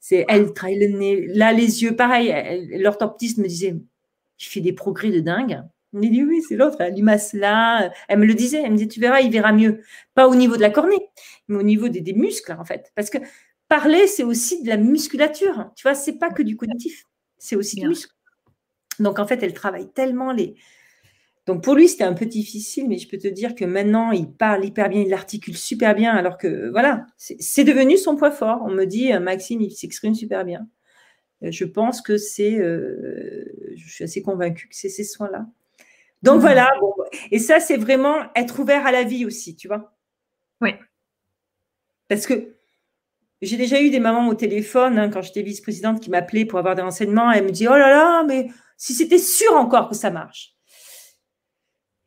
[0.00, 1.96] c'est elle travaille le nez, là les yeux.
[1.96, 2.32] Pareil,
[2.78, 3.74] l'orthoptiste me disait,
[4.36, 5.62] tu fais des progrès de dingue.
[5.92, 7.90] Il me dit oui, c'est l'autre, elle lui masse là.
[8.08, 9.80] Elle me le disait, elle me dit tu verras, il verra mieux.
[10.14, 11.08] Pas au niveau de la cornée,
[11.48, 12.92] mais au niveau des, muscles en fait.
[12.94, 13.18] Parce que
[13.68, 15.70] parler, c'est aussi de la musculature.
[15.74, 17.04] Tu vois, c'est pas que du cognitif,
[17.38, 18.12] c'est aussi du muscle.
[18.98, 20.56] Donc en fait, elle travaille tellement les,
[21.46, 24.28] donc pour lui, c'était un peu difficile, mais je peux te dire que maintenant, il
[24.28, 28.62] parle hyper bien, il articule super bien, alors que voilà, c'est devenu son point fort.
[28.64, 30.66] On me dit, euh, Maxime, il s'exprime super bien.
[31.44, 33.44] Euh, je pense que c'est, euh,
[33.76, 35.46] je suis assez convaincue que c'est ces soins-là.
[36.22, 36.40] Donc mmh.
[36.40, 36.72] voilà,
[37.30, 39.94] et ça, c'est vraiment être ouvert à la vie aussi, tu vois.
[40.60, 40.70] Oui.
[42.08, 42.56] Parce que
[43.40, 46.74] j'ai déjà eu des mamans au téléphone, hein, quand j'étais vice-présidente, qui m'appelaient pour avoir
[46.74, 47.32] des renseignements.
[47.32, 50.55] Et elles me disent, oh là là, mais si c'était sûr encore que ça marche.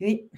[0.02, 0.30] Oui.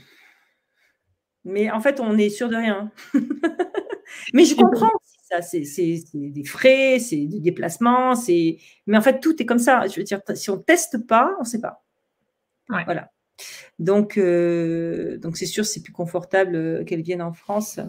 [1.44, 2.92] Mais en fait, on est sûr de rien.
[4.34, 5.42] Mais je comprends aussi ça.
[5.42, 5.64] C'est
[6.14, 8.14] des frais, c'est des déplacements.
[8.88, 9.88] Mais en fait, tout est comme ça.
[9.88, 11.84] Je veux dire, si on ne teste pas, on ne sait pas.
[12.68, 13.12] Voilà.
[13.80, 17.80] Donc, euh, donc c'est sûr, c'est plus confortable euh, qu'elle vienne en France.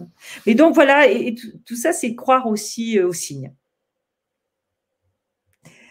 [0.45, 3.53] Mais donc voilà, et, tout, ça, c'est croire aussi euh, aux signes.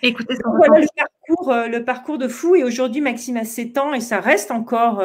[0.03, 2.57] Écoutez, voilà le parcours, le parcours de fou.
[2.57, 5.01] Et aujourd'hui, Maxime a 7 ans et ça reste encore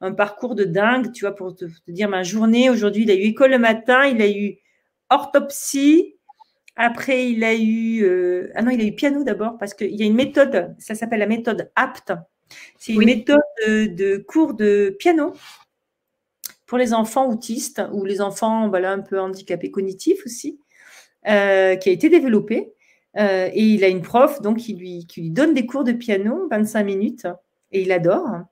[0.00, 2.70] un parcours de dingue, tu vois, pour te, dire ma journée.
[2.70, 4.58] Aujourd'hui, il a eu école le matin, il a eu
[5.10, 6.16] orthopsie.
[6.76, 8.02] Après, il a eu.
[8.04, 10.94] Euh, ah non, il a eu piano d'abord, parce qu'il y a une méthode, ça
[10.94, 12.12] s'appelle la méthode APT.
[12.78, 15.34] C'est une méthode de, cours de piano
[16.66, 20.60] pour les enfants autistes ou les enfants voilà, un peu handicapés cognitifs aussi,
[21.28, 22.72] euh, qui a été développée.
[23.18, 25.92] Euh, et il a une prof donc qui lui, qui lui donne des cours de
[25.92, 27.26] piano, 25 minutes,
[27.72, 28.44] et il adore.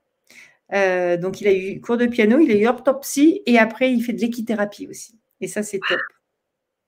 [0.73, 4.03] Euh, donc, il a eu cours de piano, il a eu orthopsie et après, il
[4.03, 5.19] fait de l'équithérapie aussi.
[5.41, 6.01] Et ça, c'est top.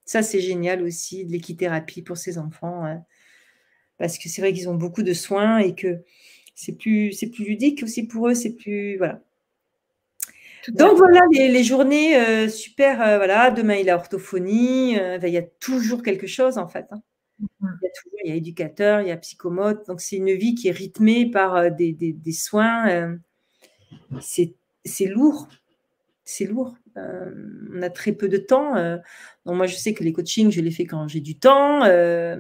[0.05, 2.85] Ça, c'est génial aussi, de l'équithérapie pour ses enfants.
[2.85, 3.05] Hein.
[3.99, 6.03] parce que c'est vrai qu'ils ont beaucoup de soins et que
[6.55, 8.35] c'est plus, c'est plus ludique aussi pour eux.
[8.35, 8.97] C'est plus.
[8.99, 9.23] Voilà.
[10.69, 13.01] Donc voilà les, journées euh, super.
[13.01, 14.95] Euh, voilà, demain il a orthophonie.
[14.95, 16.87] il y a toujours quelque chose en fait.
[16.91, 17.03] Hein.
[17.41, 17.77] Mm-hmm.
[17.81, 19.87] Il, y a toujours, il y a éducateur, il y a psychomote.
[19.87, 23.17] Donc c'est une vie qui est rythmée par des, des, des, soins
[24.21, 24.55] c'est
[25.07, 25.49] lourd.
[26.25, 26.77] C'est lourd.
[26.97, 27.33] Euh,
[27.75, 28.77] on a très peu de temps.
[28.77, 28.99] Euh.
[29.47, 31.85] donc moi, je sais que les coachings, je les fais quand j'ai du temps.
[31.85, 32.37] Euh,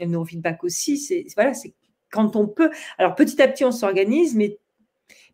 [0.00, 0.98] le neurofeedback aussi.
[0.98, 1.74] C'est voilà, c'est
[2.10, 2.70] quand on peut.
[2.98, 4.58] Alors petit à petit, on s'organise, mais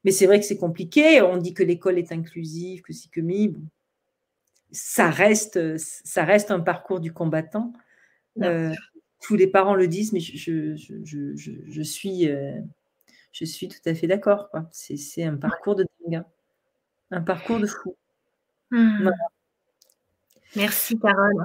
[0.05, 1.23] mais c'est vrai que c'est compliqué.
[1.23, 3.55] On dit que l'école est inclusive, que c'est que mi.
[4.71, 7.73] Ça reste, ça reste un parcours du combattant.
[9.21, 12.29] tous les parents le disent, mais je, je suis
[13.35, 14.49] je suis tout à fait d'accord.
[14.70, 16.14] C'est un parcours de dingue.
[16.14, 16.24] Hein.
[17.11, 17.97] Un parcours de fou.
[18.70, 19.11] Mmh.
[20.55, 21.45] Merci, Carole.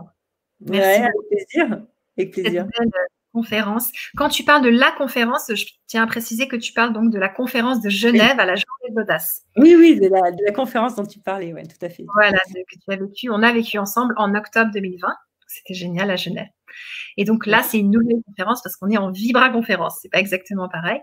[0.62, 1.02] Merci.
[1.02, 1.82] avec plaisir.
[2.16, 2.68] Avec plaisir.
[2.80, 2.86] Euh,
[3.34, 3.92] conférence.
[4.16, 7.18] Quand tu parles de la conférence, je tiens à préciser que tu parles donc de
[7.18, 9.44] la conférence de Genève à la journée de l'audace.
[9.58, 12.06] Oui, oui, de la, conférence dont tu parlais, oui, tout à fait.
[12.14, 15.08] Voilà, que tu as vécu, on a vécu ensemble en octobre 2020.
[15.50, 16.48] C'était génial à Genève.
[17.18, 19.98] Et donc là, c'est une nouvelle conférence parce qu'on est en Vibra conférence.
[20.02, 21.02] C'est pas exactement pareil.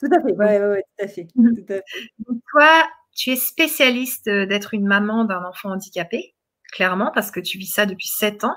[0.00, 0.32] Tout à fait.
[0.34, 1.26] Ouais, ouais, tout à fait.
[1.36, 6.34] Donc toi, tu es spécialiste d'être une maman d'un enfant handicapé,
[6.72, 8.56] clairement, parce que tu vis ça depuis sept ans.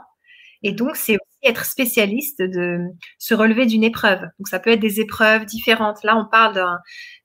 [0.62, 2.80] Et donc, c'est aussi être spécialiste de
[3.18, 4.22] se relever d'une épreuve.
[4.22, 6.04] Donc, ça peut être des épreuves différentes.
[6.04, 6.80] Là, on parle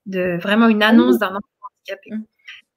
[0.06, 1.38] de vraiment une annonce d'un enfant
[1.76, 2.11] handicapé.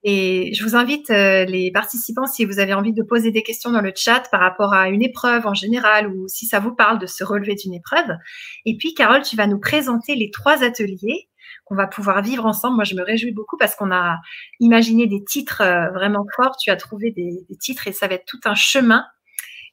[0.04, 3.72] Et je vous invite, euh, les participants, si vous avez envie de poser des questions
[3.72, 6.97] dans le chat par rapport à une épreuve en général ou si ça vous parle
[6.97, 8.18] de se relever d'une épreuve.
[8.66, 11.30] Et puis, Carole, tu vas nous présenter les trois ateliers
[11.66, 12.78] qu'on va pouvoir vivre ensemble.
[12.78, 14.18] Moi, je me réjouis beaucoup parce qu'on a
[14.60, 16.58] imaginé des titres euh, vraiment forts.
[16.58, 19.06] Tu as trouvé des, des titres et ça va être tout un chemin.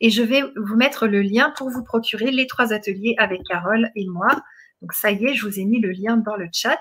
[0.00, 3.90] Et je vais vous mettre le lien pour vous procurer les trois ateliers avec Carole
[3.96, 4.28] et moi.
[4.82, 6.78] Donc, ça y est, je vous ai mis le lien dans le chat.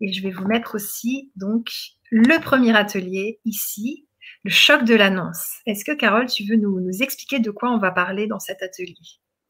[0.00, 1.70] Et je vais vous mettre aussi, donc,
[2.14, 4.06] le premier atelier ici,
[4.44, 5.60] le choc de l'annonce.
[5.64, 8.94] Est-ce que Carole, tu veux nous, expliquer de quoi on va parler dans cet atelier?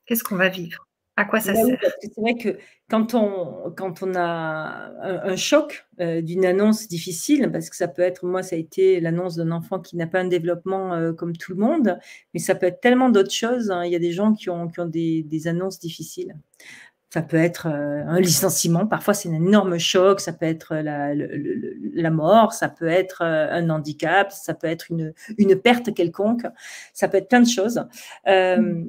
[0.06, 0.86] Qu'est-ce qu'on va vivre?
[1.16, 1.78] À quoi ça bah sert?
[2.00, 2.56] C'est vrai que
[2.88, 8.00] quand on, quand on a un, choc euh, d'une annonce difficile, parce que ça peut
[8.00, 11.36] être, moi, ça a été l'annonce d'un enfant qui n'a pas un développement euh, comme
[11.36, 11.98] tout le monde,
[12.32, 13.72] mais ça peut être tellement d'autres choses.
[13.72, 13.84] Hein.
[13.84, 16.36] Il y a des gens qui ont, qui ont des, des annonces difficiles
[17.12, 21.14] Ça peut être euh, un licenciement, parfois c'est un énorme choc, ça peut être la,
[21.14, 26.46] la, mort, ça peut être euh, un handicap, ça peut être une, une, perte quelconque,
[26.94, 27.84] ça peut être plein de choses.
[28.28, 28.88] Euh, mm.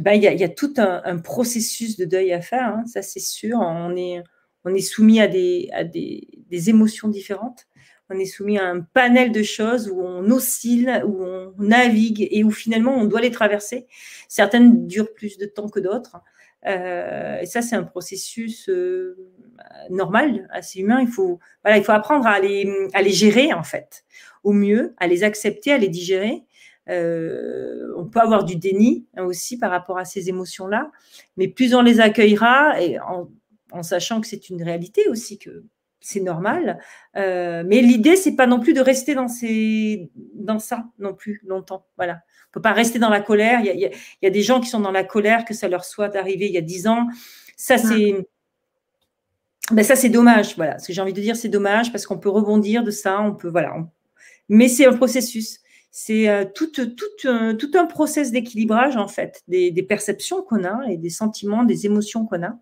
[0.00, 2.84] ben, il, y a, y, a, tout un, un, processus de deuil à faire, hein,
[2.86, 3.60] ça c'est sûr.
[3.60, 4.24] On est,
[4.64, 7.68] on est soumis à, des, à des, des, émotions différentes.
[8.08, 12.42] On est soumis à un panel de choses où on oscille, où on navigue et
[12.42, 13.86] où finalement on doit les traverser.
[14.26, 16.16] Certaines durent plus de temps que d'autres.
[16.66, 19.16] Euh, et ça, c'est un processus euh,
[19.88, 21.00] normal, assez humain.
[21.00, 24.04] Il faut, voilà, il faut apprendre à les, à les gérer, en fait,
[24.44, 26.44] au mieux, à les accepter, à les digérer.
[26.88, 30.90] Euh, on peut avoir du déni hein, aussi par rapport à ces émotions-là,
[31.36, 33.30] mais plus on les accueillera, et en,
[33.70, 35.64] en sachant que c'est une réalité aussi, que
[36.00, 36.80] c'est normal.
[37.16, 41.42] Euh, mais l'idée, c'est pas non plus de rester dans, ces, dans ça non plus
[41.46, 41.86] longtemps.
[41.96, 42.22] Voilà.
[42.48, 43.60] On peut pas rester dans la colère.
[43.60, 43.92] Il y a, il
[44.22, 46.52] y a des gens qui sont dans la colère que ça leur soit arrivé il
[46.52, 47.06] y a dix ans.
[47.56, 48.26] Ça, c'est.
[49.70, 50.56] Ben ça, c'est dommage.
[50.56, 50.78] Voilà.
[50.78, 53.20] Ce que j'ai envie de dire, c'est dommage parce qu'on peut rebondir de ça.
[53.20, 53.76] On peut, voilà.
[54.48, 55.60] Mais c'est un processus.
[55.92, 60.88] C'est euh, tout, tout, tout, un process d'équilibrage, en fait, des, des perceptions qu'on a
[60.88, 62.58] et des sentiments, des émotions qu'on a.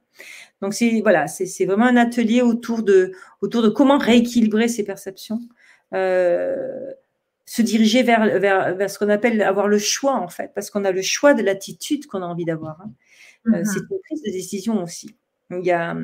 [0.60, 5.40] Donc, c'est voilà, c'est vraiment un atelier autour de, autour de comment rééquilibrer ces perceptions.
[5.94, 6.90] Euh,
[7.46, 10.84] se diriger vers, vers, vers ce qu'on appelle avoir le choix, en fait, parce qu'on
[10.84, 12.82] a le choix de l'attitude qu'on a envie d'avoir.
[12.82, 12.90] Hein.
[13.46, 13.64] Euh, mm-hmm.
[13.64, 15.14] c'est une prise de décision aussi.
[15.50, 15.96] Il y a,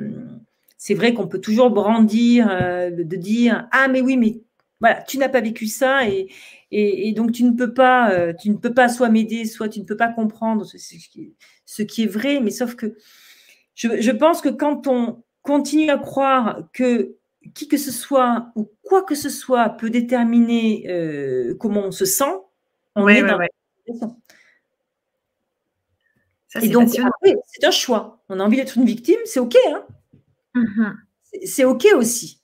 [0.78, 4.40] c'est vrai qu'on peut toujours brandir, euh, de dire ah mais oui mais
[4.80, 6.28] voilà tu n'as pas vécu ça et,
[6.70, 9.80] et, donc tu ne peux pas, euh, tu ne peux pas soit m'aider, soit tu
[9.80, 12.40] ne peux pas comprendre ce, ce, qui est vrai.
[12.40, 12.96] Mais sauf que
[13.75, 17.16] je, je pense que quand on continue à croire que
[17.55, 22.07] qui que ce soit ou quoi que ce soit peut déterminer euh, comment on se
[22.07, 22.33] sent,
[22.95, 23.39] on est dans
[26.62, 28.22] Et donc, c'est un choix.
[28.29, 29.57] On a envie d'être une victime, c'est OK.
[29.66, 29.85] Hein
[30.55, 30.95] mm-hmm.
[31.45, 32.41] C'est OK aussi.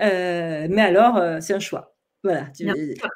[0.00, 1.96] Euh, mais alors, euh, c'est un choix.
[2.22, 2.48] Voilà.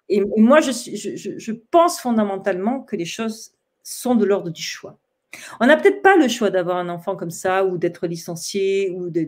[0.08, 3.52] Et, moi, je, je, je pense fondamentalement que les choses
[3.82, 4.98] sont de l'ordre du choix.
[5.60, 9.10] On n'a peut-être pas le choix d'avoir un enfant comme ça ou d'être licencié ou
[9.10, 9.24] de,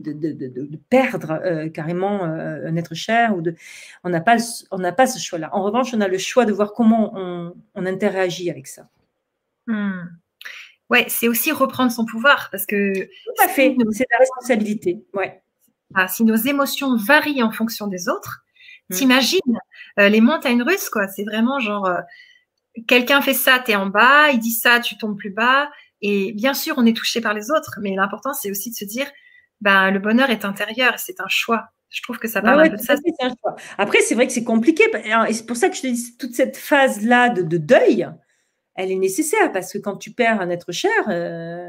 [0.90, 3.36] perdre euh, carrément euh, un être cher.
[3.36, 3.54] Ou de...
[4.02, 4.36] On n'a pas,
[4.96, 5.50] pas ce choix-là.
[5.52, 8.88] En revanche, on a le choix de voir comment on, interagit avec ça.
[9.66, 10.02] Hmm.
[10.90, 12.92] Ouais, c'est aussi reprendre son pouvoir parce que.
[12.94, 15.04] Tout à fait, c'est la responsabilité.
[15.14, 15.40] Ouais.
[15.94, 18.44] Ah, si nos émotions varient en fonction des autres,
[18.90, 18.94] hmm.
[18.94, 19.58] t'imagines
[19.98, 21.06] euh, les montagnes russes, quoi.
[21.08, 21.88] C'est vraiment genre.
[22.88, 25.68] Quelqu'un fait ça, tu es en bas, il dit ça, tu tombes plus bas.
[26.02, 28.84] Et bien sûr, on est touché par les autres, mais l'important, c'est aussi de se
[28.84, 29.06] dire,
[29.60, 31.68] ben, le bonheur est intérieur, c'est un choix.
[31.88, 32.94] Je trouve que ça parle un peu de ça.
[33.20, 33.54] Un choix.
[33.78, 34.84] Après, c'est vrai que c'est compliqué.
[35.28, 38.08] Et c'est pour ça que je te dis, toute cette phase-là de, deuil,
[38.74, 41.68] elle est nécessaire parce que quand tu perds un être cher, euh,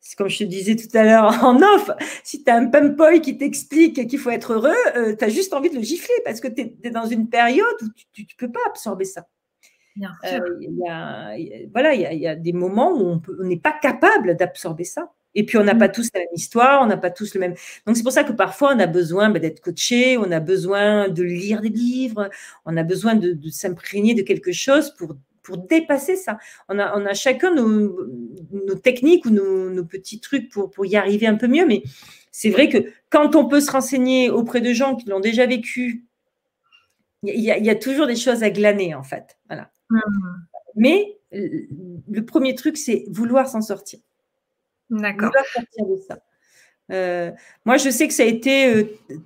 [0.00, 1.90] c'est comme je te disais tout à l'heure en off,
[2.24, 5.54] si tu as un pumpoy qui t'explique qu'il faut être heureux, euh, tu as juste
[5.54, 8.52] envie de le gifler parce que tu es, dans une période où tu ne peux
[8.52, 9.26] pas absorber ça.
[10.24, 11.34] Euh, il y a,
[11.72, 15.12] voilà, il y, a, des moments où on n'est pas capable d'absorber ça.
[15.34, 15.78] Et puis, on n'a mmh.
[15.78, 17.54] pas tous la même histoire, on n'a pas tous le même.
[17.86, 21.08] Donc, c'est pour ça que parfois, on a besoin bah, d'être coaché, on a besoin
[21.08, 22.30] de lire des livres,
[22.64, 26.38] on a besoin de, s'imprégner de quelque chose pour, pour dépasser ça.
[26.68, 28.06] On a, on a chacun nos,
[28.50, 31.66] nos techniques ou nos, nos, petits trucs pour, pour y arriver un peu mieux.
[31.66, 31.82] Mais
[32.32, 32.78] c'est vrai que
[33.10, 36.04] quand on peut se renseigner auprès de gens qui l'ont déjà vécu,
[37.22, 39.38] il y, y, a toujours des choses à glaner, en fait.
[39.48, 39.70] Voilà.
[39.90, 40.00] Mmh.
[40.76, 44.00] Mais le premier truc, c'est vouloir s'en sortir.
[44.90, 45.28] D'accord.
[45.28, 46.18] Vouloir sortir de ça.
[46.90, 47.30] Euh,
[47.66, 48.84] moi, je sais que ça a été euh,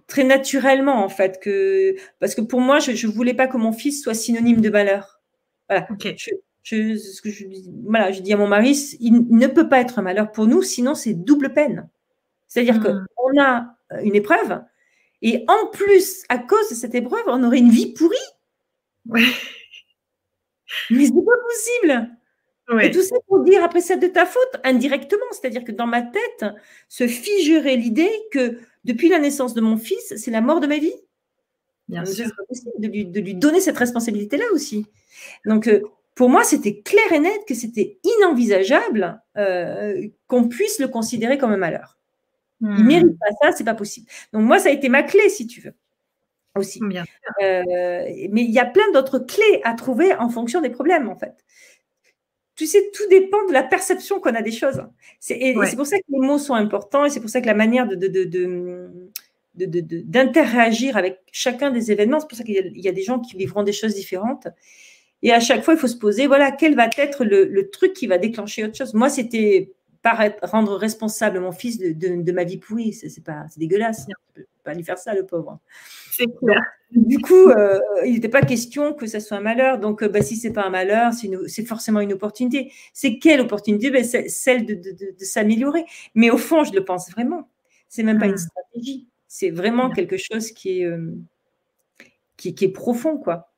[0.09, 3.73] très naturellement, en fait, que, parce que pour moi, je ne voulais pas que mon
[3.73, 5.21] fils soit synonyme de malheur.
[5.69, 5.87] Voilà.
[6.65, 7.45] Je, ce que je,
[7.85, 10.63] voilà, je dis à mon mari, il ne peut pas être un malheur pour nous,
[10.63, 11.89] sinon c'est double peine.
[12.47, 13.07] C'est-à-dire mmh.
[13.17, 14.61] qu'on a une épreuve,
[15.23, 18.17] et en plus, à cause de cette épreuve, on aurait une vie pourrie.
[19.09, 19.23] Ouais.
[20.91, 22.11] Mais c'est pas possible.
[22.81, 26.03] Et tout ça pour dire après ça de ta faute indirectement, c'est-à-dire que dans ma
[26.03, 26.47] tête
[26.89, 30.79] se figerait l'idée que depuis la naissance de mon fils, c'est la mort de ma
[30.79, 30.95] vie.
[31.89, 32.31] Bien sûr.
[32.79, 34.87] de, lui, de lui, donner cette responsabilité-là aussi.
[35.45, 35.83] Donc euh,
[36.15, 41.53] pour moi, c'était clair et net que c'était inenvisageable euh, qu'on puisse le considérer comme
[41.53, 41.99] un malheur.
[42.61, 42.87] Il ne hmm.
[42.87, 44.07] mérite pas ça, c'est pas possible.
[44.33, 45.75] Donc moi, ça a été ma clé, si tu veux
[46.57, 46.81] aussi.
[46.83, 47.63] Euh,
[48.31, 51.35] mais il y a plein d'autres clés à trouver en fonction des problèmes, en fait.
[52.55, 54.85] Tu sais, tout dépend de la perception qu'on a des choses.
[55.21, 57.55] C'est, c'est pour ça que les mots sont importants et c'est pour ça que la
[57.55, 57.97] manière de,
[59.55, 63.63] d'interagir avec chacun des événements, c'est pour ça qu'il y a, des gens qui vivront
[63.63, 64.49] des choses différentes.
[65.23, 67.95] Et à chaque fois, il faut se poser, voilà, quel va être le, le truc
[67.95, 68.93] qui va déclencher autre chose.
[68.93, 69.71] Moi, c'était
[70.03, 72.93] pas rendre responsable mon fils de, ma vie pourrie.
[72.93, 74.07] C'est pas, c'est dégueulasse.
[74.37, 75.61] Je peux pas lui faire ça, le pauvre.
[76.11, 76.63] C'est clair.
[76.91, 79.79] Du coup, euh, il n'était pas question que ça soit un malheur.
[79.79, 81.13] Donc, bah, si c'est pas un malheur,
[81.47, 82.73] c'est forcément une opportunité.
[82.93, 84.03] C'est quelle opportunité?
[84.03, 85.85] C'est celle de, s'améliorer.
[86.15, 87.49] Mais au fond, je le pense vraiment.
[87.89, 88.39] C'est même pas une hmm.
[88.39, 89.09] stratégie.
[89.29, 90.91] C'est vraiment quelque chose qui est,
[92.37, 93.52] qui, qui, est profond, quoi.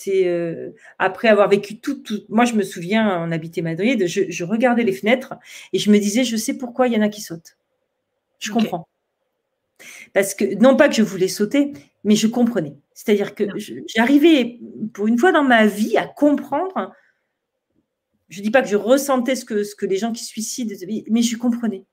[0.00, 4.82] C'est euh, après avoir vécu tout, Moi, je me souviens, on habitait Madrid, je, regardais
[4.82, 5.34] les fenêtres
[5.74, 7.58] et je me disais, je sais pourquoi il y en a qui sautent.
[8.38, 8.88] Je comprends.
[10.14, 12.76] Parce que, non pas que je voulais sauter, mais je comprenais.
[12.94, 13.44] C'est-à-dire que
[13.94, 14.58] j'arrivais,
[14.94, 16.94] pour une fois dans ma vie, à comprendre.
[18.30, 20.74] Je ne dis pas que je ressentais ce que, ce que les gens qui suicident,
[21.10, 21.84] mais je comprenais.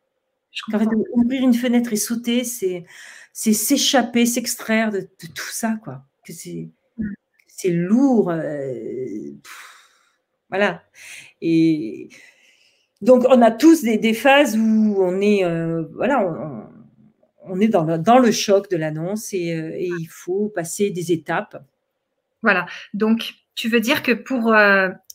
[0.71, 2.85] En fait, ouvrir une fenêtre et sauter, c'est
[3.33, 6.05] s'échapper, s'extraire de, de, tout ça, quoi.
[6.25, 6.69] Que c'est
[7.57, 8.29] c'est lourd.
[8.29, 9.33] Euh,
[10.49, 10.83] voilà.
[11.41, 12.09] Et
[13.01, 16.23] donc, on a tous des, phases où on est, euh, voilà,
[17.43, 21.11] on, est dans le, dans le, choc de l'annonce et, euh, il faut passer des
[21.11, 21.61] étapes.
[22.43, 22.67] Voilà.
[22.93, 24.53] Donc, tu veux dire que pour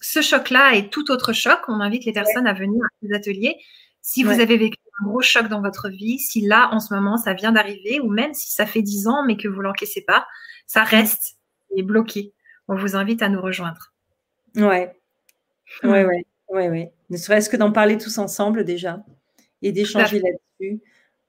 [0.01, 3.57] ce choc-là et tout autre choc, on invite les personnes à venir à ces ateliers.
[4.01, 7.16] Si vous avez vécu un gros choc dans votre vie, si là, en ce moment,
[7.16, 10.26] ça vient d'arriver, ou même si ça fait dix ans, mais que vous l'encaissez pas,
[10.66, 11.36] ça reste
[11.76, 12.32] est bloqué,
[12.68, 13.92] on vous invite à nous rejoindre.
[14.56, 14.94] Ouais.
[15.82, 16.92] Ouais, ouais, ouais, ouais.
[17.10, 19.02] Ne serait-ce que d'en parler tous ensemble déjà
[19.62, 20.80] et d'échanger là-dessus.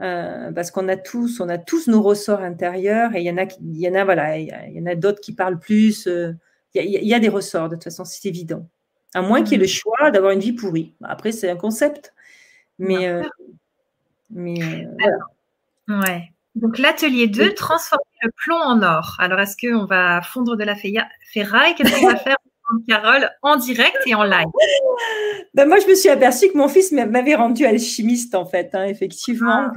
[0.01, 3.37] Euh, parce qu'on a tous, on a tous nos ressorts intérieurs et il y en
[3.37, 6.07] a, il y en a, voilà, il y, en a d'autres qui parlent plus.
[6.07, 6.33] Euh,
[6.75, 8.67] il y, a des ressorts de toute façon, c'est évident.
[9.13, 9.67] À moins qu'il y ait le mm.
[9.67, 10.95] choix d'avoir une vie pourrie.
[11.03, 12.13] Après, c'est un concept,
[12.79, 13.21] mais, euh,
[14.31, 16.01] mais voilà.
[16.01, 16.32] Ouais.
[16.63, 19.17] Donc l'atelier 2, transformer le plomb en or.
[19.19, 21.75] Alors est-ce qu'on va fondre de la ferraille?
[21.75, 22.37] Qu'est-ce qu'on va faire?
[22.87, 24.47] Carole en direct et en live
[25.53, 28.85] ben Moi, je me suis aperçue que mon fils m'avait rendu alchimiste, en fait, hein,
[28.85, 29.71] effectivement, ah.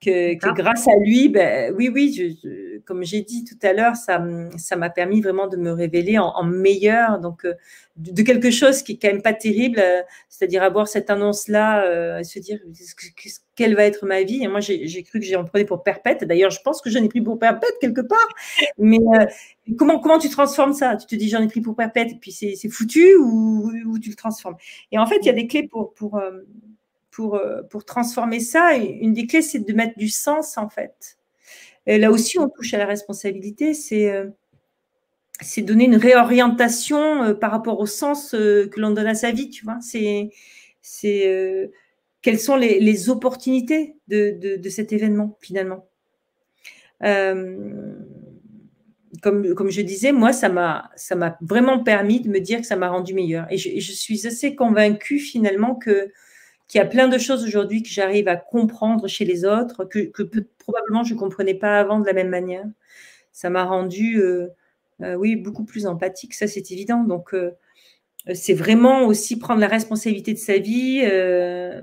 [0.00, 3.96] que, que, grâce à lui, ben, oui, oui, je, comme j'ai dit tout à l'heure,
[3.96, 4.18] ça
[4.76, 7.18] m'a permis vraiment de me révéler en, en meilleur.
[7.18, 7.54] Donc, euh,
[7.96, 12.22] de, quelque chose qui est quand même pas terrible, euh, c'est-à-dire avoir cette annonce-là, euh,
[12.22, 12.58] se dire
[13.62, 14.42] quelle va être ma vie.
[14.42, 16.24] Et moi, j'ai cru que j'en prenais pour perpète.
[16.24, 18.28] D'ailleurs, je pense que j'en ai pris pour perpète quelque part.
[18.78, 19.26] Mais euh,
[19.78, 20.96] comment, comment tu transformes ça?
[20.96, 24.16] Tu te dis j'en ai pris pour perpète et puis c'est foutu ou, tu le
[24.16, 24.56] transformes?
[24.90, 26.20] Et en fait, il y a des clés pour, pour,
[27.10, 27.40] pour,
[27.70, 28.76] pour transformer ça.
[28.76, 31.18] Une des clés, c'est de mettre du sens en fait.
[31.86, 33.74] Là aussi, on touche à la responsabilité.
[33.74, 34.10] C'est
[35.42, 39.32] c'est donner une réorientation euh, par rapport au sens euh, que l'on donne à sa
[39.32, 39.78] vie, tu vois.
[39.80, 40.30] C'est,
[40.80, 41.68] c'est euh,
[42.22, 45.86] quelles sont les, opportunités de, cet événement finalement.
[47.00, 47.74] comme,
[49.54, 50.90] comme je disais, moi, ça m'a,
[51.40, 53.46] vraiment permis de me dire que ça m'a rendu meilleur.
[53.50, 56.10] Et je, suis assez convaincue finalement que
[56.68, 60.10] qu'il y a plein de choses aujourd'hui que j'arrive à comprendre chez les autres que,
[60.58, 62.64] probablement je ne comprenais pas avant de la même manière.
[63.30, 64.22] Ça m'a rendu
[65.02, 67.02] euh, oui, beaucoup plus empathique, ça c'est évident.
[67.02, 67.52] Donc, euh,
[68.34, 71.80] c'est vraiment aussi prendre la responsabilité de sa vie, euh,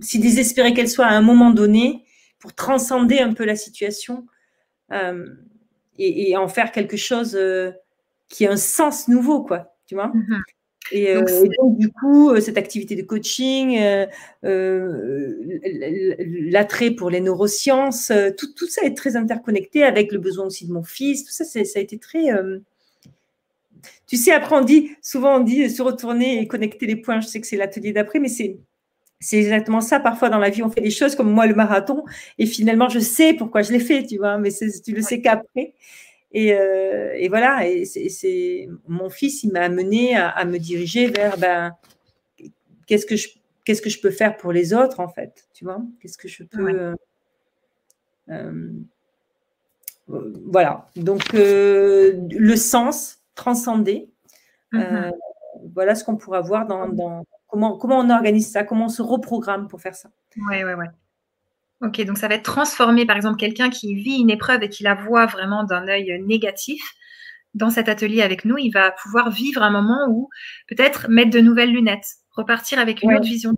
[0.00, 2.04] si désespérée qu'elle soit à un moment donné,
[2.38, 4.26] pour transcender un peu la situation
[5.98, 7.38] et, en faire quelque chose
[8.28, 9.76] qui a un sens nouveau, quoi.
[9.86, 10.42] Tu vois mmh
[10.92, 13.76] et, donc, du coup, cette activité de coaching,
[16.48, 20.72] l'attrait pour les neurosciences, tout, tout, ça est très interconnecté avec le besoin aussi de
[20.72, 21.24] mon fils.
[21.24, 22.30] Tout ça, ça a été très.
[24.06, 27.20] Tu sais, après, on dit, souvent, on dit se retourner et connecter les points.
[27.20, 28.58] Je sais que c'est l'atelier d'après, mais c'est.
[29.18, 29.98] C'est exactement ça.
[29.98, 32.04] Parfois, dans la vie, on fait des choses comme moi, le marathon,
[32.38, 35.72] et finalement, je sais pourquoi je l'ai fait, tu vois, mais tu le sais qu'après.
[36.34, 41.72] Euh, et, voilà, et c'est mon fils, il m'a amené à, me diriger vers ben,
[42.86, 43.28] qu'est-ce que je
[43.64, 45.80] qu'est-ce que je peux faire pour les autres en fait, tu vois?
[46.00, 46.94] Qu'est-ce que je peux euh,
[48.28, 48.70] euh,
[50.08, 50.90] voilà.
[50.94, 54.10] Donc le sens transcendé.
[54.72, 55.12] Mm-hmm.
[55.74, 59.02] voilà ce qu'on pourra voir dans, dans, comment comment on organise ça, comment on se
[59.02, 60.10] reprogramme pour faire ça.
[60.48, 60.88] Ouais, ouais, ouais.
[61.82, 64.82] Ok, donc ça va être transformé, par exemple, quelqu'un qui vit une épreuve et qui
[64.82, 66.82] la voit vraiment d'un œil négatif.
[67.54, 70.28] Dans cet atelier avec nous, il va pouvoir vivre un moment où
[70.68, 73.54] peut-être mettre de nouvelles lunettes, repartir avec une autre vision.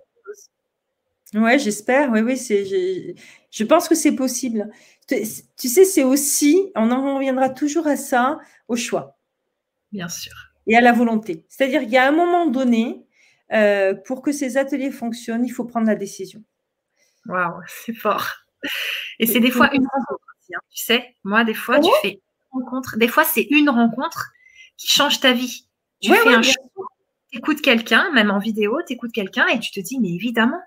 [1.33, 2.09] Ouais, j'espère.
[2.11, 3.15] Oui, oui, c'est.
[3.51, 4.69] Je pense que c'est possible.
[5.07, 9.18] Tu, sais, c'est aussi, on en reviendra toujours à ça, au choix.
[9.91, 10.33] Bien sûr.
[10.67, 11.45] Et à la volonté.
[11.49, 13.05] C'est-à-dire qu'il y a un moment donné,
[13.51, 16.43] euh, pour que ces ateliers fonctionnent, il faut prendre la décision.
[17.25, 18.27] Waouh, c'est fort.
[19.19, 20.61] Et c'est des fois une rencontre aussi, hein.
[20.69, 21.15] tu sais.
[21.23, 22.21] Moi, des fois, tu fais
[22.53, 22.97] une rencontre.
[22.97, 24.31] Des fois, c'est une rencontre
[24.77, 25.65] qui change ta vie.
[26.01, 26.63] Tu fais un choix,
[27.31, 30.61] tu écoutes quelqu'un, même en vidéo, tu écoutes quelqu'un et tu te dis, mais évidemment,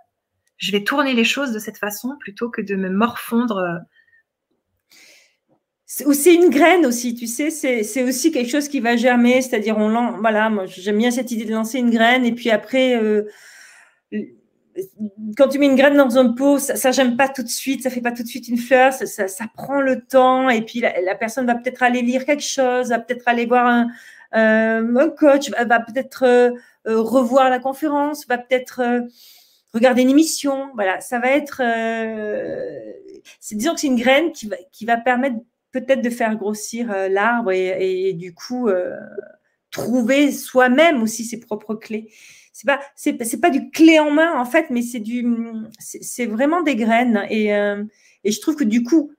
[0.59, 3.81] je vais tourner les choses de cette façon plutôt que de me morfondre.
[6.01, 6.13] Euh.
[6.13, 9.89] C'est une graine aussi, tu sais, c'est aussi quelque chose qui va germer, c'est-à-dire on
[9.89, 13.25] lance, voilà, moi j'aime bien cette idée de lancer une graine et puis après, euh,
[15.37, 17.83] quand tu mets une graine dans un pot, ça, ça j'aime pas tout de suite,
[17.83, 21.15] ça fait pas tout de suite une fleur, ça, prend le temps et puis la,
[21.15, 23.89] personne va peut-être aller lire quelque chose, va peut-être aller voir un,
[24.35, 26.55] euh, un coach, va, peut-être
[26.87, 29.03] revoir la conférence, va peut-être
[29.75, 30.71] regarder une émission.
[30.75, 31.61] Voilà, ça va être.
[31.65, 32.93] Euh,
[33.51, 35.37] disons que c'est une graine qui va, qui va permettre
[35.73, 38.97] peut-être de faire grossir euh, l'arbre et, du coup euh,
[39.71, 42.11] trouver soi-même aussi ses propres clés.
[42.53, 45.27] C'est pas c'est, pas du clé en main en fait, mais c'est du
[45.79, 47.51] c'est, vraiment des graines et
[48.25, 49.13] et je trouve que du coup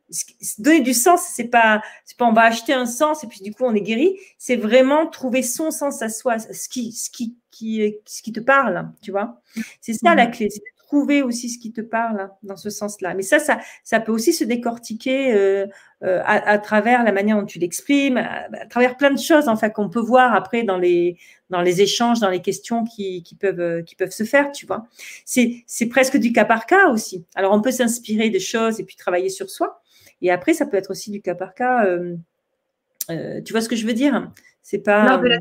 [0.59, 3.51] donner du sens c'est pas c'est pas on va acheter un sens et puis du
[3.51, 4.17] coup on est guéri.
[4.37, 8.39] C'est vraiment trouver son sens à soi, ce qui ce qui qui, ce qui te
[8.39, 9.41] parle, tu vois.
[9.81, 10.31] C'est ça la mmh.
[10.31, 10.61] clé, c'est
[10.93, 13.15] trouver aussi ce qui te parle dans ce sens-là.
[13.15, 15.65] Mais ça, ça, ça peut aussi se décortiquer euh,
[16.03, 19.73] euh, à, travers la manière dont tu l'exprimes, à, travers plein de choses en fait
[19.73, 21.17] qu'on peut voir après dans les
[21.49, 24.85] dans les échanges, dans les questions qui, qui peuvent qui peuvent se faire, tu vois.
[25.25, 27.25] C'est c'est presque du cas par cas aussi.
[27.33, 29.81] Alors on peut s'inspirer des choses et puis travailler sur soi.
[30.21, 31.85] Et après, ça peut être aussi du cas par cas.
[31.85, 34.31] Euh, tu vois ce que je veux dire?
[34.61, 35.17] C'est pas.
[35.17, 35.39] de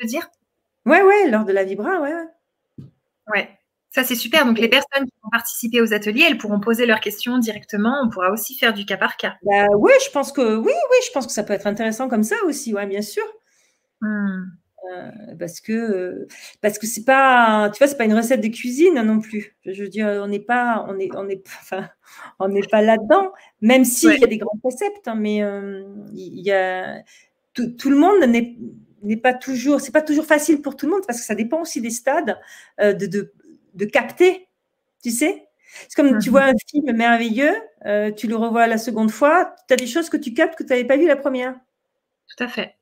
[0.00, 0.30] veux dire?
[0.84, 2.12] Ouais, ouais, lors de la Vibra, ouais.
[3.28, 3.48] Ouais,
[3.92, 4.46] ça c'est super.
[4.46, 8.02] Donc les personnes qui vont participer aux ateliers, elles pourront poser leurs questions directement.
[8.04, 9.36] On pourra aussi faire du cas par cas.
[9.42, 12.24] Bah, oui, je pense que oui, oui, je pense que ça peut être intéressant comme
[12.24, 13.24] ça aussi, ouais, bien sûr.
[14.00, 14.44] Hmm.
[14.92, 16.26] Euh, parce que
[16.60, 19.84] parce que c'est pas tu vois c'est pas une recette de cuisine non plus je
[19.84, 21.88] veux dire on n'est pas on est on est enfin
[22.40, 23.30] on n'est pas là dedans
[23.60, 25.84] même s'il y a des grands concepts hein, mais euh,
[26.14, 27.00] il y a
[27.54, 28.56] tout, tout le monde n'est
[29.02, 31.60] n'est pas toujours, c'est pas toujours facile pour tout le monde parce que ça dépend
[31.60, 32.38] aussi des stades
[32.80, 33.32] euh, de, de,
[33.74, 34.48] de, capter,
[35.02, 35.48] tu sais.
[35.88, 36.32] C'est comme tu mhm.
[36.32, 37.54] vois un film merveilleux,
[37.86, 40.64] euh, tu le revois la seconde fois, tu as des choses que tu captes que
[40.64, 41.54] tu n'avais pas vu la première.
[42.28, 42.76] Tout à fait.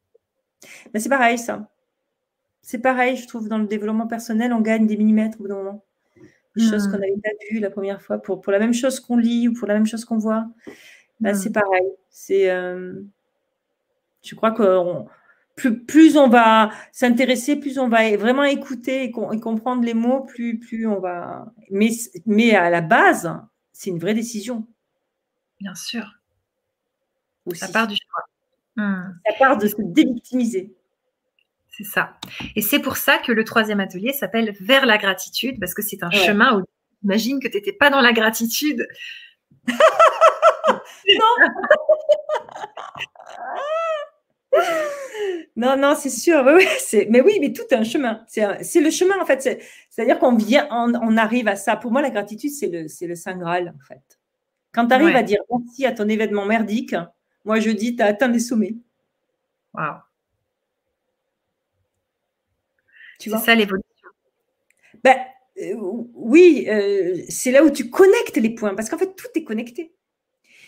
[0.93, 1.69] Mais c'est pareil, ça.
[2.63, 5.57] C'est pareil, je trouve, dans le développement personnel, on gagne des millimètres au bout d'un
[5.57, 5.85] moment.
[6.57, 6.93] Des choses mhm.
[6.93, 9.55] qu'on n'avait pas vues la première fois pour, pour la même chose qu'on lit ou
[9.55, 10.47] pour la même chose qu'on voit.
[11.21, 11.55] Bah, C'est mhm.
[11.55, 11.87] pareil.
[12.11, 13.03] C'est, euh,
[14.23, 15.07] je crois qu'on
[15.69, 20.87] plus, on va s'intéresser, plus on va vraiment écouter et, comprendre les mots, plus, plus
[20.87, 21.53] on va.
[21.71, 21.91] Mais,
[22.27, 23.33] mais à la base,
[23.73, 24.67] c'est une vraie décision.
[25.61, 26.15] Bien sûr.
[27.55, 28.25] Ça part du choix.
[28.77, 29.15] Hmm.
[29.27, 30.75] Ça part de se dévictimiser.
[31.69, 32.19] C'est ça.
[32.57, 36.03] Et c'est pour ça que le troisième atelier s'appelle Vers la gratitude, parce que c'est
[36.03, 36.65] un chemin où
[37.03, 38.87] imagine que tu n'étais pas dans la gratitude.
[39.69, 39.75] non
[45.57, 46.45] non, non, c'est sûr.
[47.09, 48.25] mais oui, mais tout est un chemin.
[48.29, 49.63] C'est le chemin, en fait.
[49.89, 51.77] C'est-à-dire qu'on vient, on, arrive à ça.
[51.77, 54.19] Pour moi, la gratitude, c'est le, le Saint Graal, en fait.
[54.73, 56.95] Quand tu arrives à dire merci à ton événement merdique,
[57.45, 58.77] moi, je dis, tu as atteint des sommets.
[59.75, 59.97] Waouh.
[63.19, 63.39] Tu vois?
[63.39, 64.09] Ça l'évolution.
[65.03, 65.17] Ben,
[65.61, 65.75] euh,
[66.15, 69.93] oui, euh, c'est là où tu connectes les points, parce qu'en fait, tout est connecté.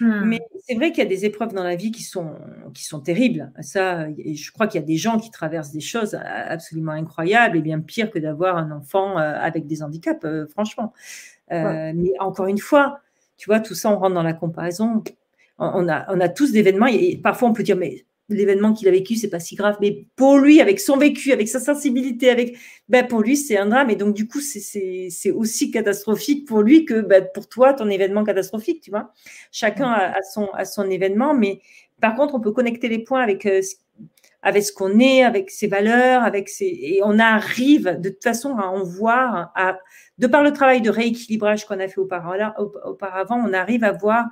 [0.00, 0.24] Hmm.
[0.24, 2.34] Mais c'est vrai qu'il y a des épreuves dans la vie qui sont,
[2.74, 3.52] qui sont terribles.
[3.60, 7.60] Ça, je crois qu'il y a des gens qui traversent des choses absolument incroyables et
[7.60, 10.92] bien pire que d'avoir un enfant euh, avec des handicaps, euh, franchement.
[11.52, 13.00] Euh, mais encore une fois,
[13.36, 15.02] tu vois, tout ça, on rentre dans la comparaison.
[15.58, 18.90] On a, on a tous d'événements et parfois on peut dire, mais l'événement qu'il a
[18.90, 19.76] vécu, c'est pas si grave.
[19.80, 22.56] Mais pour lui, avec son vécu, avec sa sensibilité, avec,
[22.88, 23.90] ben pour lui, c'est un drame.
[23.90, 28.24] Et donc, du coup, c'est aussi catastrophique pour lui que ben, pour toi, ton événement
[28.24, 29.12] catastrophique, tu vois.
[29.50, 31.60] Chacun a, son, événement, mais
[32.00, 33.60] par contre, on peut connecter les points avec, euh,
[34.42, 38.56] avec ce qu'on est, avec ses valeurs, avec ses, et on arrive de toute façon
[38.56, 39.52] à en voir,
[40.18, 42.54] de par le travail de rééquilibrage qu'on a fait auparavant,
[43.36, 44.26] on arrive à voir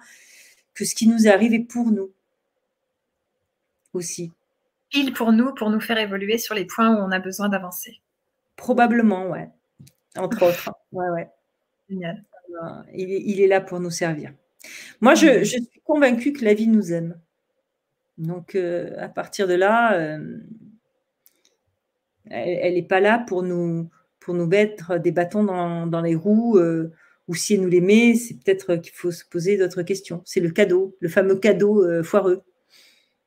[0.75, 2.11] que ce qui nous arrive est pour nous
[3.93, 4.33] aussi.
[4.91, 8.01] Pile pour nous, pour nous faire évoluer sur les points où on a besoin d'avancer.
[8.57, 9.49] Probablement, ouais.
[10.17, 10.71] Entre autres.
[10.93, 11.29] Ouais, ouais.
[11.89, 12.25] Génial.
[12.51, 14.33] Euh, il est, là pour nous servir.
[15.01, 17.19] Moi, je, suis convaincue que la vie nous aime.
[18.19, 20.39] Donc, euh, à partir de là, euh,
[22.29, 23.89] elle n'est pas là pour nous,
[24.19, 26.61] pour nous mettre des bâtons dans, les roues,
[27.29, 30.21] ou si elle nous les met, c'est peut-être qu'il faut se poser d'autres questions.
[30.25, 32.43] C'est le cadeau, le fameux cadeau foireux.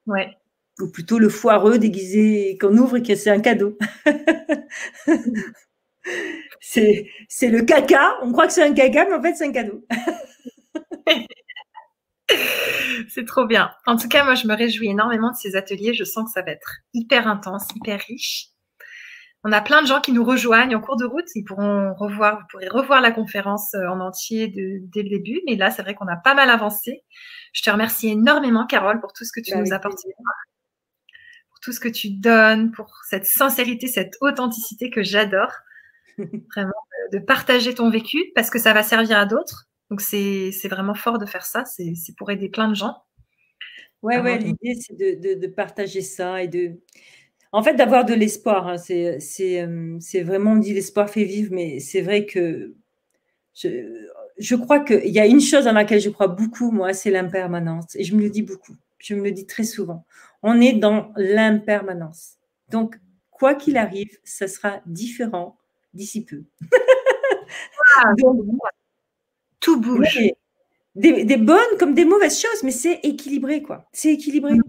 [0.05, 0.38] Ouais
[0.80, 3.78] ou plutôt le foireux déguisé qu'on ouvre et que c'est un cadeau.
[6.61, 7.07] c'est,
[7.43, 9.86] le caca, on croit que c'est un caca, mais en fait c'est un cadeau.
[13.09, 13.71] c'est trop bien.
[13.86, 15.93] En tout cas, moi je me réjouis énormément de ces ateliers.
[15.93, 18.47] Je sens que ça va être hyper intense, hyper riche.
[19.43, 21.28] on a plein de gens qui nous rejoignent en cours de route.
[21.36, 25.41] Ils pourront revoir, vous pourrez revoir la conférence euh, en entier dès le début.
[25.45, 27.03] Mais là, c'est vrai qu'on a pas mal avancé.
[27.53, 29.99] Je te remercie énormément, Carole, pour tout ce que tu bah, nous apportes,
[31.64, 35.51] tout ce que tu donnes, pour cette sincérité, cette authenticité que j'adore.
[36.18, 36.74] Vraiment,
[37.11, 39.68] de partager ton vécu parce que ça va servir à d'autres.
[39.89, 41.66] Donc, c'est vraiment fort de faire ça.
[41.66, 43.03] C'est pour aider plein de gens.
[44.01, 46.80] Ouais, ouais, l'idée, c'est de, de, partager ça et de,
[47.53, 51.53] en fait, d'avoir de l'espoir, hein, c'est, euh, c'est, vraiment, on dit l'espoir fait vivre,
[51.53, 52.74] mais c'est vrai que
[53.53, 57.95] je, crois qu'il y a une chose dans laquelle je crois beaucoup, moi, c'est l'impermanence.
[57.95, 60.05] Et je me le dis beaucoup, je me le dis très souvent.
[60.43, 62.35] On est dans l'impermanence.
[62.69, 62.99] Donc,
[63.31, 65.57] quoi qu'il arrive, ça sera différent
[65.93, 66.43] d'ici peu.
[67.97, 68.11] Ah,
[69.59, 70.19] tout bouge.
[70.95, 73.87] des, des, bonnes comme des mauvaises choses, mais c'est équilibré, quoi.
[73.93, 74.55] C'est équilibré.
[74.55, 74.63] Mm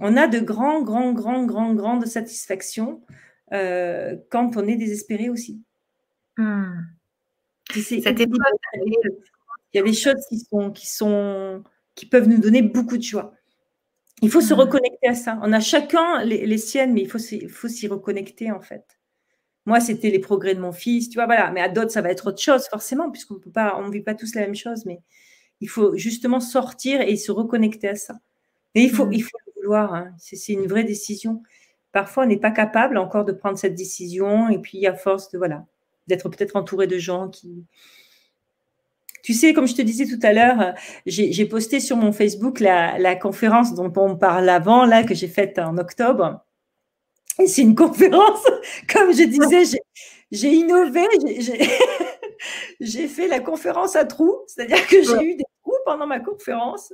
[0.00, 3.02] on a de grands, grands, grands, grands, grandes satisfactions
[3.52, 5.62] euh, quand on est désespéré aussi.
[6.36, 6.82] Hmm.
[7.74, 11.64] il y a des choses qui sont, qui sont,
[11.96, 13.32] qui peuvent nous donner beaucoup de joie.
[14.22, 14.58] Il faut se hmm.
[14.58, 15.40] reconnecter à ça.
[15.42, 17.18] On a chacun les, siennes, mais il faut,
[17.50, 18.84] faut s'y reconnecter en fait.
[19.64, 21.50] Moi, c'était les progrès de mon fils, tu vois, voilà.
[21.50, 24.02] Mais à d'autres, ça va être autre chose, forcément, puisqu'on peut pas, on ne vit
[24.02, 25.00] pas tous la même chose, mais
[25.60, 28.14] il faut justement sortir et se reconnecter à ça.
[28.76, 29.12] Mais il faut, hmm.
[29.12, 29.36] il faut
[29.74, 30.12] Hein.
[30.18, 31.42] C'est une vraie décision.
[31.92, 34.48] Parfois, on n'est pas capable encore de prendre cette décision.
[34.48, 35.64] Et puis, à force de voilà,
[36.06, 37.64] d'être peut-être entouré de gens qui.
[39.26, 40.72] Tu sais, comme je te disais tout à l'heure,
[41.04, 45.58] j'ai posté sur mon Facebook la, conférence dont on parle avant, là, que j'ai faite
[45.58, 46.44] en octobre.
[47.40, 48.44] Et c'est une conférence,
[48.88, 49.80] comme je disais,
[50.30, 51.02] j'ai innové,
[52.80, 56.92] j'ai fait la conférence à trous, c'est-à-dire que j'ai eu des trous pendant ma conférence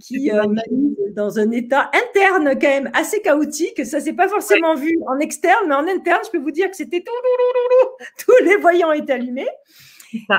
[0.00, 3.84] qui euh, m'a mis dans un état interne quand même assez chaotique.
[3.84, 6.76] Ça s'est pas forcément vu en externe, mais en interne, je peux vous dire que
[6.76, 7.12] c'était tout,
[8.24, 9.50] tous les voyants étaient allumés.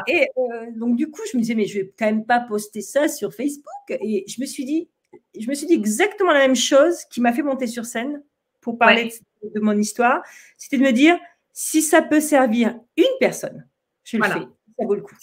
[0.07, 2.81] Et euh, donc du coup, je me disais mais je vais quand même pas poster
[2.81, 3.59] ça sur Facebook.
[3.89, 4.89] Et je me suis dit,
[5.37, 8.21] je me suis dit exactement la même chose qui m'a fait monter sur scène
[8.61, 9.13] pour parler
[9.43, 10.23] de, mon histoire.
[10.57, 11.17] C'était de me dire
[11.53, 13.67] si ça peut servir une personne,
[14.03, 14.39] je le fais.
[14.77, 15.15] Ça vaut le coup.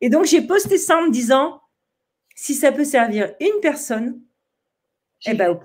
[0.00, 1.60] Et donc j'ai posté ça en me disant
[2.34, 4.20] si ça peut servir une personne,
[5.26, 5.62] eh ben ok.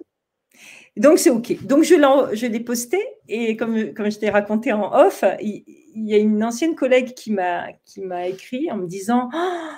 [0.95, 1.65] Donc c'est ok.
[1.65, 5.63] Donc je l'ai posté et comme, je t'ai raconté en off, il,
[5.95, 9.69] y a une ancienne collègue qui m'a écrit en me disant oh,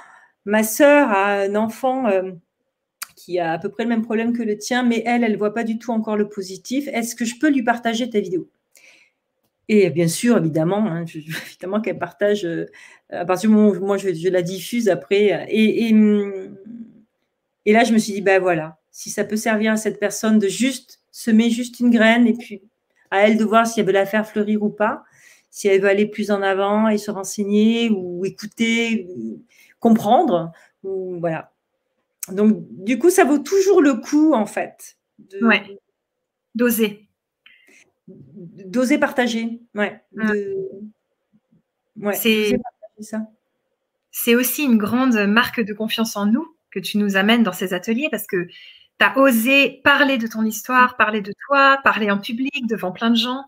[0.46, 2.32] ma sœur a un enfant euh,
[3.16, 5.54] qui a à peu près le même problème que le tien, mais elle, elle voit
[5.54, 6.88] pas du tout encore le positif.
[6.92, 8.50] Est-ce que je peux lui partager ta vidéo?
[9.68, 12.66] Et bien sûr, évidemment, hein, évidemment qu'elle partage euh,
[13.10, 15.48] à partir du moment où moi je, la diffuse après.
[15.50, 16.56] Et, hum,
[17.66, 20.38] et, là, je me suis dit, ben voilà, si ça peut servir à cette personne
[20.38, 22.62] de juste semer juste une graine et puis
[23.10, 25.06] à elle de voir si elle veut la faire fleurir ou pas,
[25.50, 29.08] si elle veut aller plus en avant et se renseigner ou écouter,
[29.80, 30.52] comprendre,
[30.84, 31.54] ou voilà.
[32.34, 34.98] Donc, du coup, ça vaut toujours le coup, en fait.
[35.20, 35.80] De, ouais.
[36.54, 37.08] D'oser
[38.08, 39.62] d'oser partager.
[39.74, 40.00] Ouais.
[44.12, 47.74] c'est aussi une grande marque de confiance en nous que tu nous amènes dans ces
[47.74, 48.48] ateliers parce que
[49.00, 53.10] tu as osé parler de ton histoire, parler de toi, parler en public devant plein
[53.10, 53.44] de gens.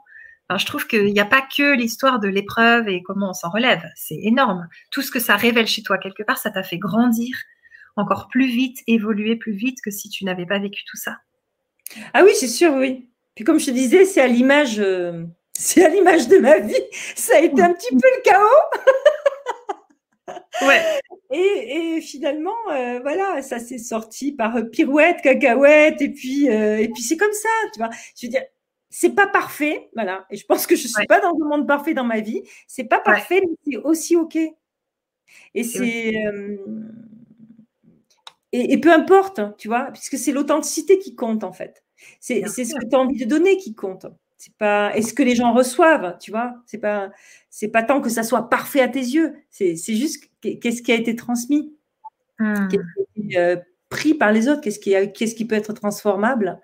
[0.56, 3.84] je trouve qu'il n'y a pas que l'histoire de l'épreuve et comment on s'en relève.
[3.96, 4.68] C'est énorme.
[4.92, 7.36] Tout ce que ça révèle chez toi, quelque part, ça t'a fait grandir
[7.98, 11.18] encore plus vite, évoluer plus vite que si tu n'avais pas vécu tout ça.
[12.14, 13.10] Ah oui, c'est sûr, oui.
[13.36, 16.76] Puis comme je te disais, c'est à l'image, euh, c'est à l'image de ma vie.
[17.16, 18.44] Ça a été un petit peu le chaos.
[20.62, 21.00] ouais.
[21.32, 27.04] Et, finalement, euh, voilà, ça s'est sorti par euh, pirouette, cacahuète, et puis, et puis
[27.04, 27.90] c'est comme ça, tu vois.
[28.20, 28.44] Je veux dire,
[28.90, 30.26] c'est pas parfait, voilà.
[30.30, 32.42] Et je pense que je suis pas dans un monde parfait dans ma vie.
[32.68, 34.38] C'est pas parfait, mais c'est aussi ok.
[35.54, 36.14] Et c'est
[38.54, 41.84] et, et, peu importe, tu vois, puisque c'est l'authenticité qui compte en fait.
[42.20, 44.06] C'est ce que tu as envie de donner qui compte.
[44.38, 47.10] C'est pas est-ce que les gens reçoivent, tu vois C'est pas
[47.58, 49.34] c'est pas tant que ça soit parfait à tes yeux.
[49.50, 51.74] C'est juste qu'est-ce qui a été transmis,
[52.38, 52.68] mmh.
[52.68, 53.56] qu'est-ce qui a été euh,
[53.90, 56.62] pris par les autres, qu'est-ce qui peut être transformable.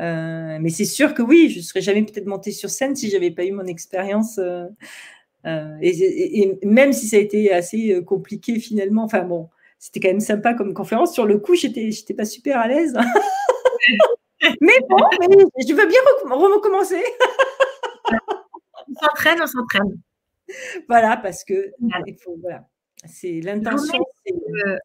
[0.00, 3.30] Euh, mais c'est sûr que oui, je serais jamais peut-être montée sur scène si j'avais
[3.30, 4.38] pas eu mon expérience.
[4.38, 4.66] Euh,
[5.80, 10.18] et, et, même si ça a été assez compliqué finalement, enfin bon, c'était quand même
[10.18, 11.14] sympa comme conférence.
[11.14, 12.92] Sur le coup, j'étais j'étais pas super à l'aise.
[14.60, 17.04] mais bon, je veux bien recommencer.
[18.10, 20.00] on s'entraîne, on s'entraîne.
[20.88, 21.72] Voilà, parce que
[22.40, 22.68] voilà,
[23.06, 24.04] c'est l'intention.
[24.66, 24.78] Euh,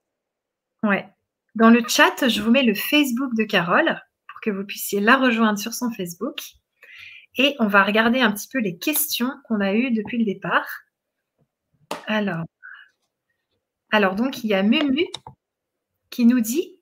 [0.83, 1.07] ouais.
[1.55, 5.17] Dans le chat, je vous mets le Facebook de Carole pour que vous puissiez la
[5.17, 6.39] rejoindre sur son Facebook.
[7.37, 10.67] Et on va regarder un petit peu les questions qu'on a eues depuis le départ.
[12.07, 12.45] Alors,
[13.91, 15.05] alors donc, il y a Mumu
[16.09, 16.79] qui nous dit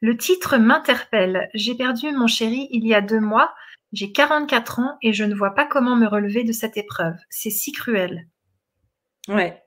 [0.00, 1.48] Le titre m'interpelle.
[1.54, 3.54] J'ai perdu mon chéri il y a deux mois.
[3.94, 7.14] J'ai 44 ans et je ne vois pas comment me relever de cette épreuve.
[7.30, 8.26] C'est si cruel.
[9.28, 9.62] Ouais.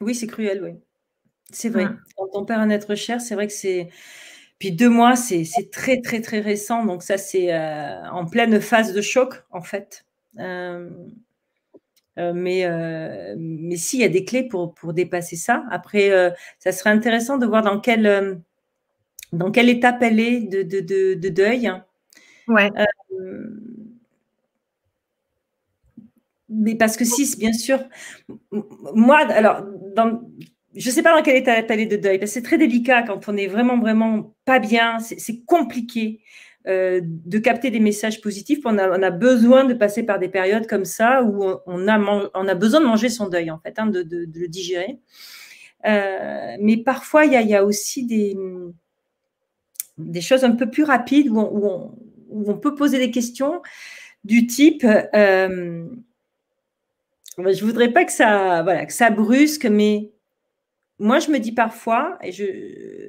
[0.00, 0.72] Oui, c'est cruel, oui.
[1.52, 1.84] C'est vrai.
[1.86, 2.00] Mmh.
[2.16, 3.88] Quand on perd un être cher, c'est vrai que c'est.
[4.58, 6.84] Puis deux mois, c'est très, très, très récent.
[6.84, 10.04] Donc, ça, c'est euh, en pleine phase de choc, en fait.
[10.38, 10.90] Euh,
[12.18, 12.66] euh, mais,
[13.36, 15.64] mais si, il y a des clés pour, pour dépasser ça.
[15.70, 18.40] Après, ça serait intéressant de voir dans quelle,
[19.32, 21.72] dans quelle étape elle est de, de, de, de deuil.
[22.48, 22.70] Ouais.
[26.48, 27.78] mais parce que si, bien sûr,
[28.94, 29.64] moi, alors,
[30.74, 33.28] je ne sais pas dans quel état elle est de deuil, c'est très délicat quand
[33.28, 36.20] on est vraiment, vraiment pas bien, c'est compliqué
[36.66, 38.60] euh, de capter des messages positifs.
[38.64, 42.54] On a, besoin de passer par des périodes comme ça où on, a, on a
[42.54, 44.98] besoin de manger son deuil, en fait, hein, de, le digérer.
[45.86, 48.36] Euh, mais parfois, il y a, aussi des,
[50.20, 51.92] choses un peu plus rapides où on, où
[52.32, 53.62] où on peut poser des questions
[54.24, 55.86] du type euh,
[57.38, 60.12] je voudrais pas que ça, voilà, que ça brusque, mais
[60.98, 62.44] moi, je me dis parfois, et je,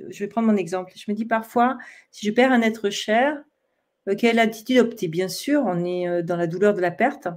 [0.10, 1.78] je, vais prendre mon exemple, je me dis parfois,
[2.12, 3.38] si je perds un être cher,
[4.08, 5.08] euh, quelle attitude opter?
[5.08, 7.28] Bien sûr, on est euh, dans la douleur de la perte.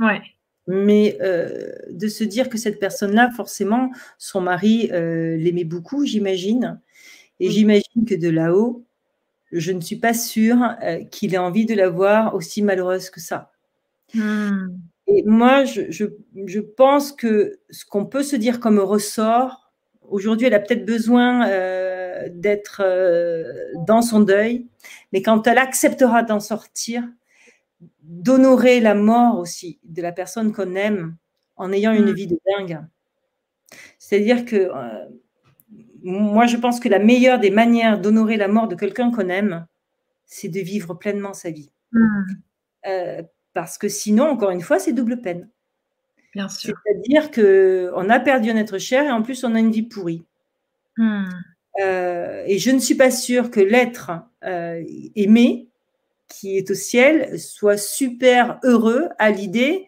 [0.00, 0.22] Ouais.
[0.66, 6.80] Mais euh, de se dire que cette personne-là, forcément, son mari l'aimait beaucoup, j'imagine.
[7.40, 8.86] Et j'imagine que de là-haut,
[9.60, 10.76] je ne suis pas sûre
[11.10, 13.52] qu'il ait envie de la voir aussi malheureuse que ça.
[14.14, 14.76] Hmm.
[15.06, 16.04] Et moi, je, je,
[16.46, 19.70] je, pense que ce qu'on peut se dire comme ressort,
[20.08, 23.44] aujourd'hui, elle a peut-être besoin euh, d'être euh,
[23.86, 24.66] dans son deuil,
[25.12, 27.04] mais quand elle acceptera d'en sortir,
[28.02, 31.16] d'honorer la mort aussi de la personne qu'on aime
[31.56, 32.14] en ayant une mm.
[32.14, 32.80] vie de dingue.
[33.98, 35.04] C'est-à-dire que euh,
[36.04, 39.66] moi, je pense que la meilleure des manières d'honorer la mort de quelqu'un qu'on aime,
[40.26, 41.70] c'est de vivre pleinement sa vie.
[41.92, 43.22] Mm.
[43.54, 45.48] Parce que sinon, encore une fois, c'est double peine.
[46.34, 46.74] Bien sûr.
[46.84, 50.24] C'est-à-dire qu'on a perdu un être cher et en plus, on a une vie pourrie.
[50.96, 51.24] Hmm.
[51.80, 54.10] Euh, et je ne suis pas sûre que l'être
[54.44, 54.82] euh,
[55.14, 55.68] aimé,
[56.28, 59.86] qui est au ciel, soit super heureux à l'idée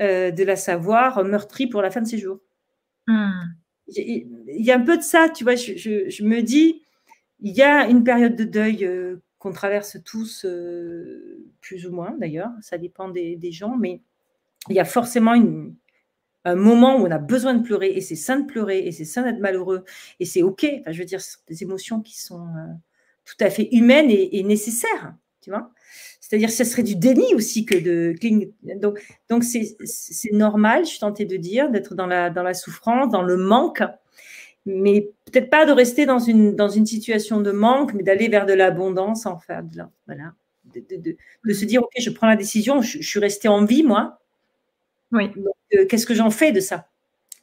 [0.00, 2.40] euh, de la savoir meurtrie pour la fin de ses jours.
[3.06, 3.30] Hmm.
[3.96, 6.82] Il y a un peu de ça, tu vois, je, me dis,
[7.40, 8.88] il y a une période de deuil
[9.38, 10.46] qu'on traverse tous
[11.60, 14.00] plus ou moins d'ailleurs, ça dépend des, gens, mais
[14.68, 15.34] il y a forcément
[16.44, 19.04] un moment où on a besoin de pleurer et c'est sain de pleurer et c'est
[19.04, 19.84] sain d'être malheureux
[20.20, 20.66] et c'est ok.
[20.80, 22.72] Enfin, je veux dire, c'est des émotions qui sont euh,
[23.24, 25.70] tout à fait humaines et, nécessaires, tu vois.
[26.28, 28.14] C'est-à-dire, ce serait du déni aussi que de
[28.76, 29.00] donc
[29.30, 33.22] donc c'est normal, je suis tentée de dire, d'être dans la dans la souffrance, dans
[33.22, 33.82] le manque,
[34.66, 38.44] mais peut-être pas de rester dans une dans une situation de manque, mais d'aller vers
[38.44, 39.64] de l'abondance en fait.
[40.06, 40.32] Voilà
[40.74, 44.20] de, se dire, OK, je prends la décision, je, suis restée en vie, moi.
[45.12, 45.30] Oui.
[45.74, 46.88] Euh, qu'est-ce que j'en fais de ça?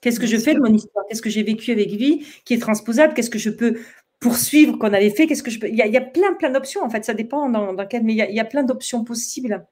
[0.01, 1.05] Qu'est-ce que je fais de mon histoire?
[1.07, 3.13] Qu'est-ce que j'ai vécu avec lui qui est transposable?
[3.13, 3.79] Qu'est-ce que je peux
[4.25, 5.69] poursuivre qu'on avait fait Qu'est-ce que je peux...
[5.69, 7.05] il, y a, il y a plein, plein d'options, en fait.
[7.05, 7.87] Ça dépend dans, dans.
[8.01, 9.63] Mais il y, a, plein d'options possibles.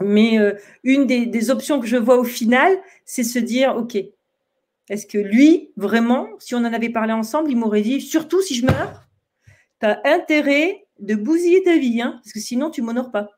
[0.00, 0.52] Mais euh,
[0.84, 2.72] une des, des, options que je vois au final,
[3.04, 3.96] c'est se dire, OK,
[4.88, 8.54] est-ce que lui, vraiment, si on en avait parlé ensemble, il m'aurait dit, surtout si
[8.54, 9.08] je meurs,
[9.80, 13.30] tu as intérêt de bousiller ta vie, hein, parce que sinon, tu m'honores pas.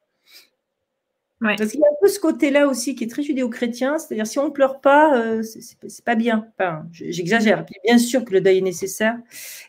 [1.56, 4.38] Parce qu'il y a un peu ce côté-là aussi qui est très judéo-chrétien, c'est-à-dire si
[4.38, 6.48] on ne pleure pas, euh, c'est pas bien.
[6.92, 7.64] J'exagère.
[7.84, 9.16] Bien sûr que le deuil est nécessaire,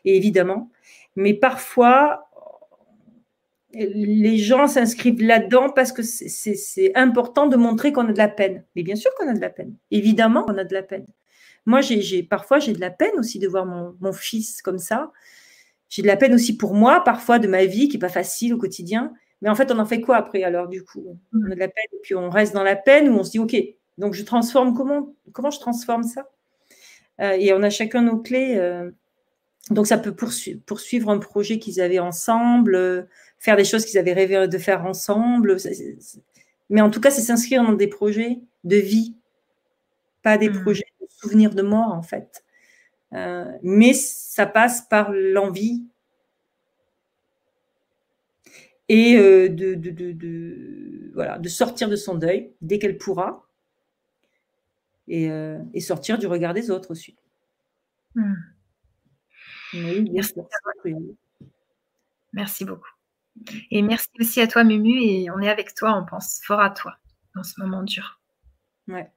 [0.05, 0.69] et évidemment,
[1.15, 2.29] mais parfois,
[3.73, 8.63] les gens s'inscrivent là-dedans parce que c'est important de montrer qu'on a de la peine.
[8.75, 9.75] Mais bien sûr qu'on a de la peine.
[9.91, 11.05] Évidemment qu'on a de la peine.
[11.65, 11.81] Moi,
[12.29, 15.11] parfois, j'ai de la peine aussi de voir mon, mon fils comme ça
[15.89, 18.53] j'ai de la peine aussi pour moi, parfois, de ma vie, qui n'est pas facile
[18.53, 19.13] au quotidien.
[19.41, 21.67] Mais en fait, on en fait quoi après Alors, du coup, on a de la
[21.67, 23.55] peine et puis on reste dans la peine ou on se dit, OK,
[23.97, 26.29] donc je transforme comment Comment je transforme ça?
[27.21, 28.55] Euh, Et on a chacun nos clés.
[28.57, 28.89] Euh,
[29.69, 33.03] donc, ça peut poursuivre un projet qu'ils avaient ensemble, euh,
[33.39, 35.57] faire des choses qu'ils avaient rêvé de faire ensemble.
[36.69, 39.15] Mais en tout cas, c'est s'inscrire dans des projets de vie,
[40.23, 40.61] pas des mmh.
[40.61, 42.43] projets de souvenirs de mort, en fait.
[43.61, 45.83] Mais ça passe par l'envie
[48.87, 53.47] et euh, de, voilà, de sortir de son deuil dès qu'elle pourra
[55.07, 57.15] et, euh, sortir du regard des autres aussi.
[58.15, 58.33] Hmm.
[59.73, 60.35] Merci.
[62.33, 62.89] Merci beaucoup.
[63.71, 66.69] Et merci aussi à toi, Mumu, et on est avec toi, on pense fort à
[66.69, 66.97] toi
[67.35, 68.21] dans ce moment dur.
[68.87, 69.09] Ouais.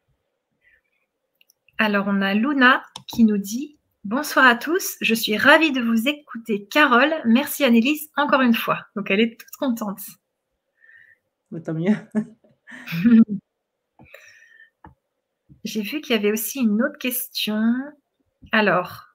[1.79, 6.09] Alors, on a Luna qui nous dit Bonsoir à tous, je suis ravie de vous
[6.09, 6.67] écouter.
[6.67, 8.87] Carole, merci Annelise encore une fois.
[8.95, 10.01] Donc, elle est toute contente.
[11.65, 11.97] Tant mieux.
[15.65, 17.61] J'ai vu qu'il y avait aussi une autre question.
[18.53, 19.09] Alors,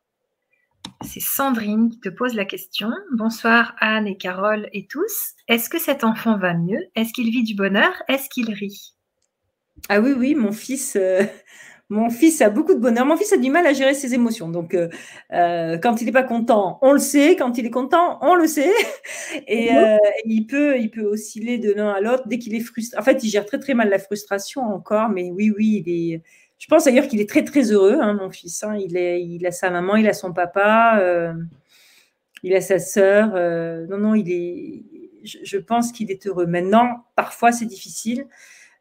[1.02, 2.92] c'est Sandrine qui te pose la question.
[3.14, 5.34] Bonsoir Anne et Carole et tous.
[5.48, 6.84] Est-ce que cet enfant va mieux?
[6.96, 7.94] Est-ce qu'il vit du bonheur?
[8.10, 8.96] Est-ce qu'il rit?
[9.90, 11.24] Ah oui, oui, mon fils, euh,
[11.90, 13.06] mon fils a beaucoup de bonheur.
[13.06, 14.50] Mon fils a du mal à gérer ses émotions.
[14.50, 14.90] Donc, euh,
[15.32, 17.36] euh, quand il n'est pas content, on le sait.
[17.36, 18.72] Quand il est content, on le sait.
[19.48, 19.70] Et
[20.26, 22.98] il, peut, il peut osciller de l'un à l'autre dès qu'il est frustré.
[22.98, 25.10] En fait, il gère très, très mal la frustration encore.
[25.10, 26.22] Mais oui, oui, il est
[26.64, 28.64] je pense d'ailleurs qu'il est très très heureux, hein, mon fils.
[28.64, 28.78] Hein.
[28.78, 31.34] Il, est, il a sa maman, il a son papa, euh,
[32.42, 33.34] il a sa sœur.
[33.36, 34.86] Euh, non, non, il est.
[35.26, 36.46] Je, pense qu'il est heureux.
[36.46, 38.28] Maintenant, parfois c'est difficile,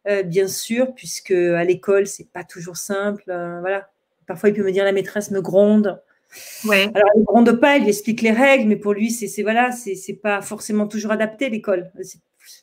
[0.09, 3.24] euh, bien sûr, puisque à l'école c'est pas toujours simple.
[3.26, 3.88] voilà.
[4.26, 6.00] Parfois il peut me dire la maîtresse me gronde.
[6.64, 6.90] Ouais.
[6.94, 10.14] Alors, il ne gronde pas, il explique les règles, mais pour lui, c'est voilà, c'est
[10.22, 11.92] pas forcément toujours adapté l'école.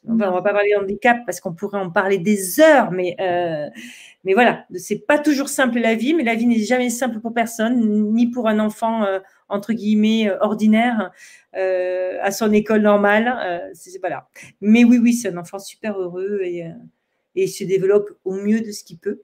[0.08, 3.16] on ne va pas parler de handicap parce qu'on pourrait en parler des heures, mais
[4.26, 7.34] mais voilà, c'est pas toujours simple la vie, mais la vie n'est jamais simple pour
[7.34, 11.12] personne, ni pour un enfant euh, entre guillemets euh, ordinaire
[11.56, 13.72] euh, à son école normale.
[14.02, 14.28] voilà.
[14.60, 16.66] Mais oui, oui, c'est un enfant super heureux et,
[17.36, 19.22] et, il se développe au mieux de ce qu'il peut.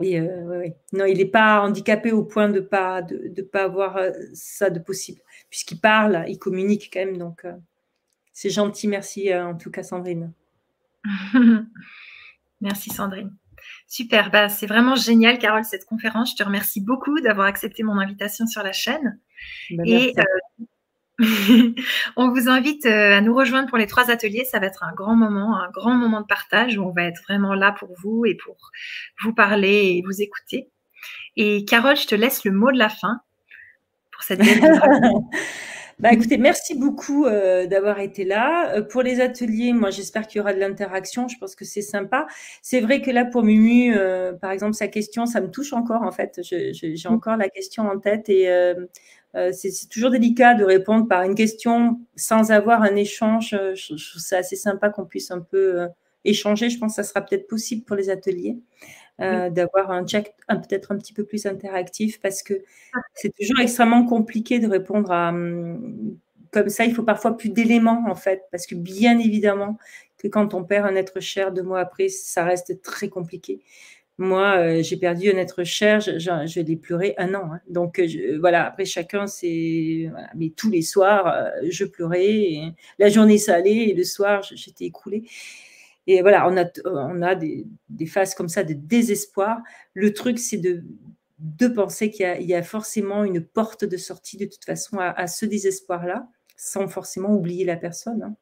[0.00, 4.00] Et non, il n'est pas handicapé au point de pas de, pas avoir
[4.34, 7.18] ça de possible, puisqu'il parle, il communique quand même.
[7.18, 7.46] Donc
[8.32, 10.32] c'est gentil, merci en tout cas Sandrine.
[12.60, 13.32] merci Sandrine.
[13.86, 16.32] Super, bah, c'est vraiment génial, Carole, cette conférence.
[16.32, 19.20] Je te remercie beaucoup d'avoir accepté mon invitation sur la chaîne.
[19.70, 20.64] Bah, Et euh,
[22.16, 24.44] on vous invite euh, à nous rejoindre pour les trois ateliers.
[24.44, 27.22] Ça va être un grand moment, un grand moment de partage où on va être
[27.22, 28.56] vraiment là pour vous et pour
[29.22, 30.68] vous parler et vous écouter.
[31.36, 33.20] Et Carole, je te laisse le mot de la fin
[34.10, 34.60] pour cette belle
[36.02, 38.74] Bah, écoutez, merci beaucoup euh, d'avoir été là.
[38.74, 41.28] Euh, pour les ateliers, moi, j'espère qu'il y aura de l'interaction.
[41.28, 42.26] Je pense que c'est sympa.
[42.60, 46.02] C'est vrai que là, pour Mumu, euh, par exemple, sa question, ça me touche encore,
[46.02, 46.40] en fait.
[46.42, 47.12] J'ai mm.
[47.12, 48.48] encore la question en tête et
[49.34, 53.50] c'est toujours délicat de répondre par une question sans avoir un échange.
[53.50, 55.88] Je, je trouve ça assez sympa qu'on puisse un peu
[56.24, 56.70] échanger.
[56.70, 58.58] Je pense que ça sera peut-être possible pour les ateliers.
[59.20, 62.54] Euh, d'avoir un chat peut-être un petit peu plus interactif parce que
[63.14, 66.16] c'est toujours extrêmement compliqué de répondre à hum,
[66.50, 66.86] comme ça.
[66.86, 69.76] Il faut parfois plus d'éléments en fait parce que bien évidemment
[70.18, 73.60] que quand on perd un être cher deux mois après, ça reste très compliqué.
[74.22, 77.54] Moi, euh, j'ai perdu un être cher, je, l'ai pleuré un an.
[77.54, 77.60] Hein.
[77.68, 78.00] Donc
[78.38, 80.08] voilà, après chacun, c'est.
[80.36, 82.72] Mais tous les soirs, euh, je pleurais.
[83.00, 85.24] la journée, ça allait, et le soir, j'étais écroulée.
[86.06, 87.66] Et voilà, on a, on a des,
[88.06, 89.58] phases comme ça de désespoir.
[89.92, 90.84] Le truc, c'est de,
[91.40, 95.46] de penser qu'il y, a forcément une porte de sortie de toute façon à, ce
[95.46, 98.22] désespoir-là, sans forcément oublier la personne.
[98.22, 98.36] Hein.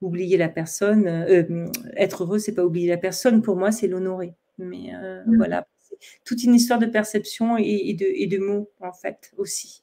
[0.00, 3.42] Oublier la personne, euh, être heureux, c'est pas oublier la personne.
[3.42, 4.34] Pour moi, c'est l'honorer.
[4.62, 5.36] Mais euh, mmh.
[5.36, 5.66] voilà,
[6.24, 9.82] toute une histoire de perception et, de, et de mots, en fait, aussi.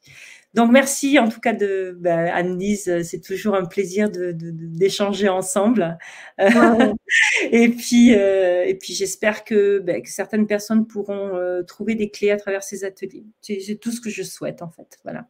[0.56, 5.98] Donc merci en tout cas de bah, Anne-Lise, c'est toujours un plaisir d'échanger de, ensemble.
[7.52, 12.10] et puis euh, et puis j'espère que, bah, que, certaines personnes pourront euh, trouver des
[12.10, 13.26] clés à travers ces ateliers.
[13.42, 14.98] C'est tout ce que je souhaite en fait.
[15.04, 15.28] Voilà.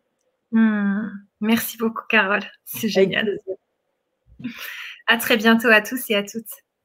[0.51, 1.09] Hmm.
[1.41, 3.39] Merci beaucoup Carole, c'est génial.
[5.05, 6.45] À très bientôt à tous et à toutes.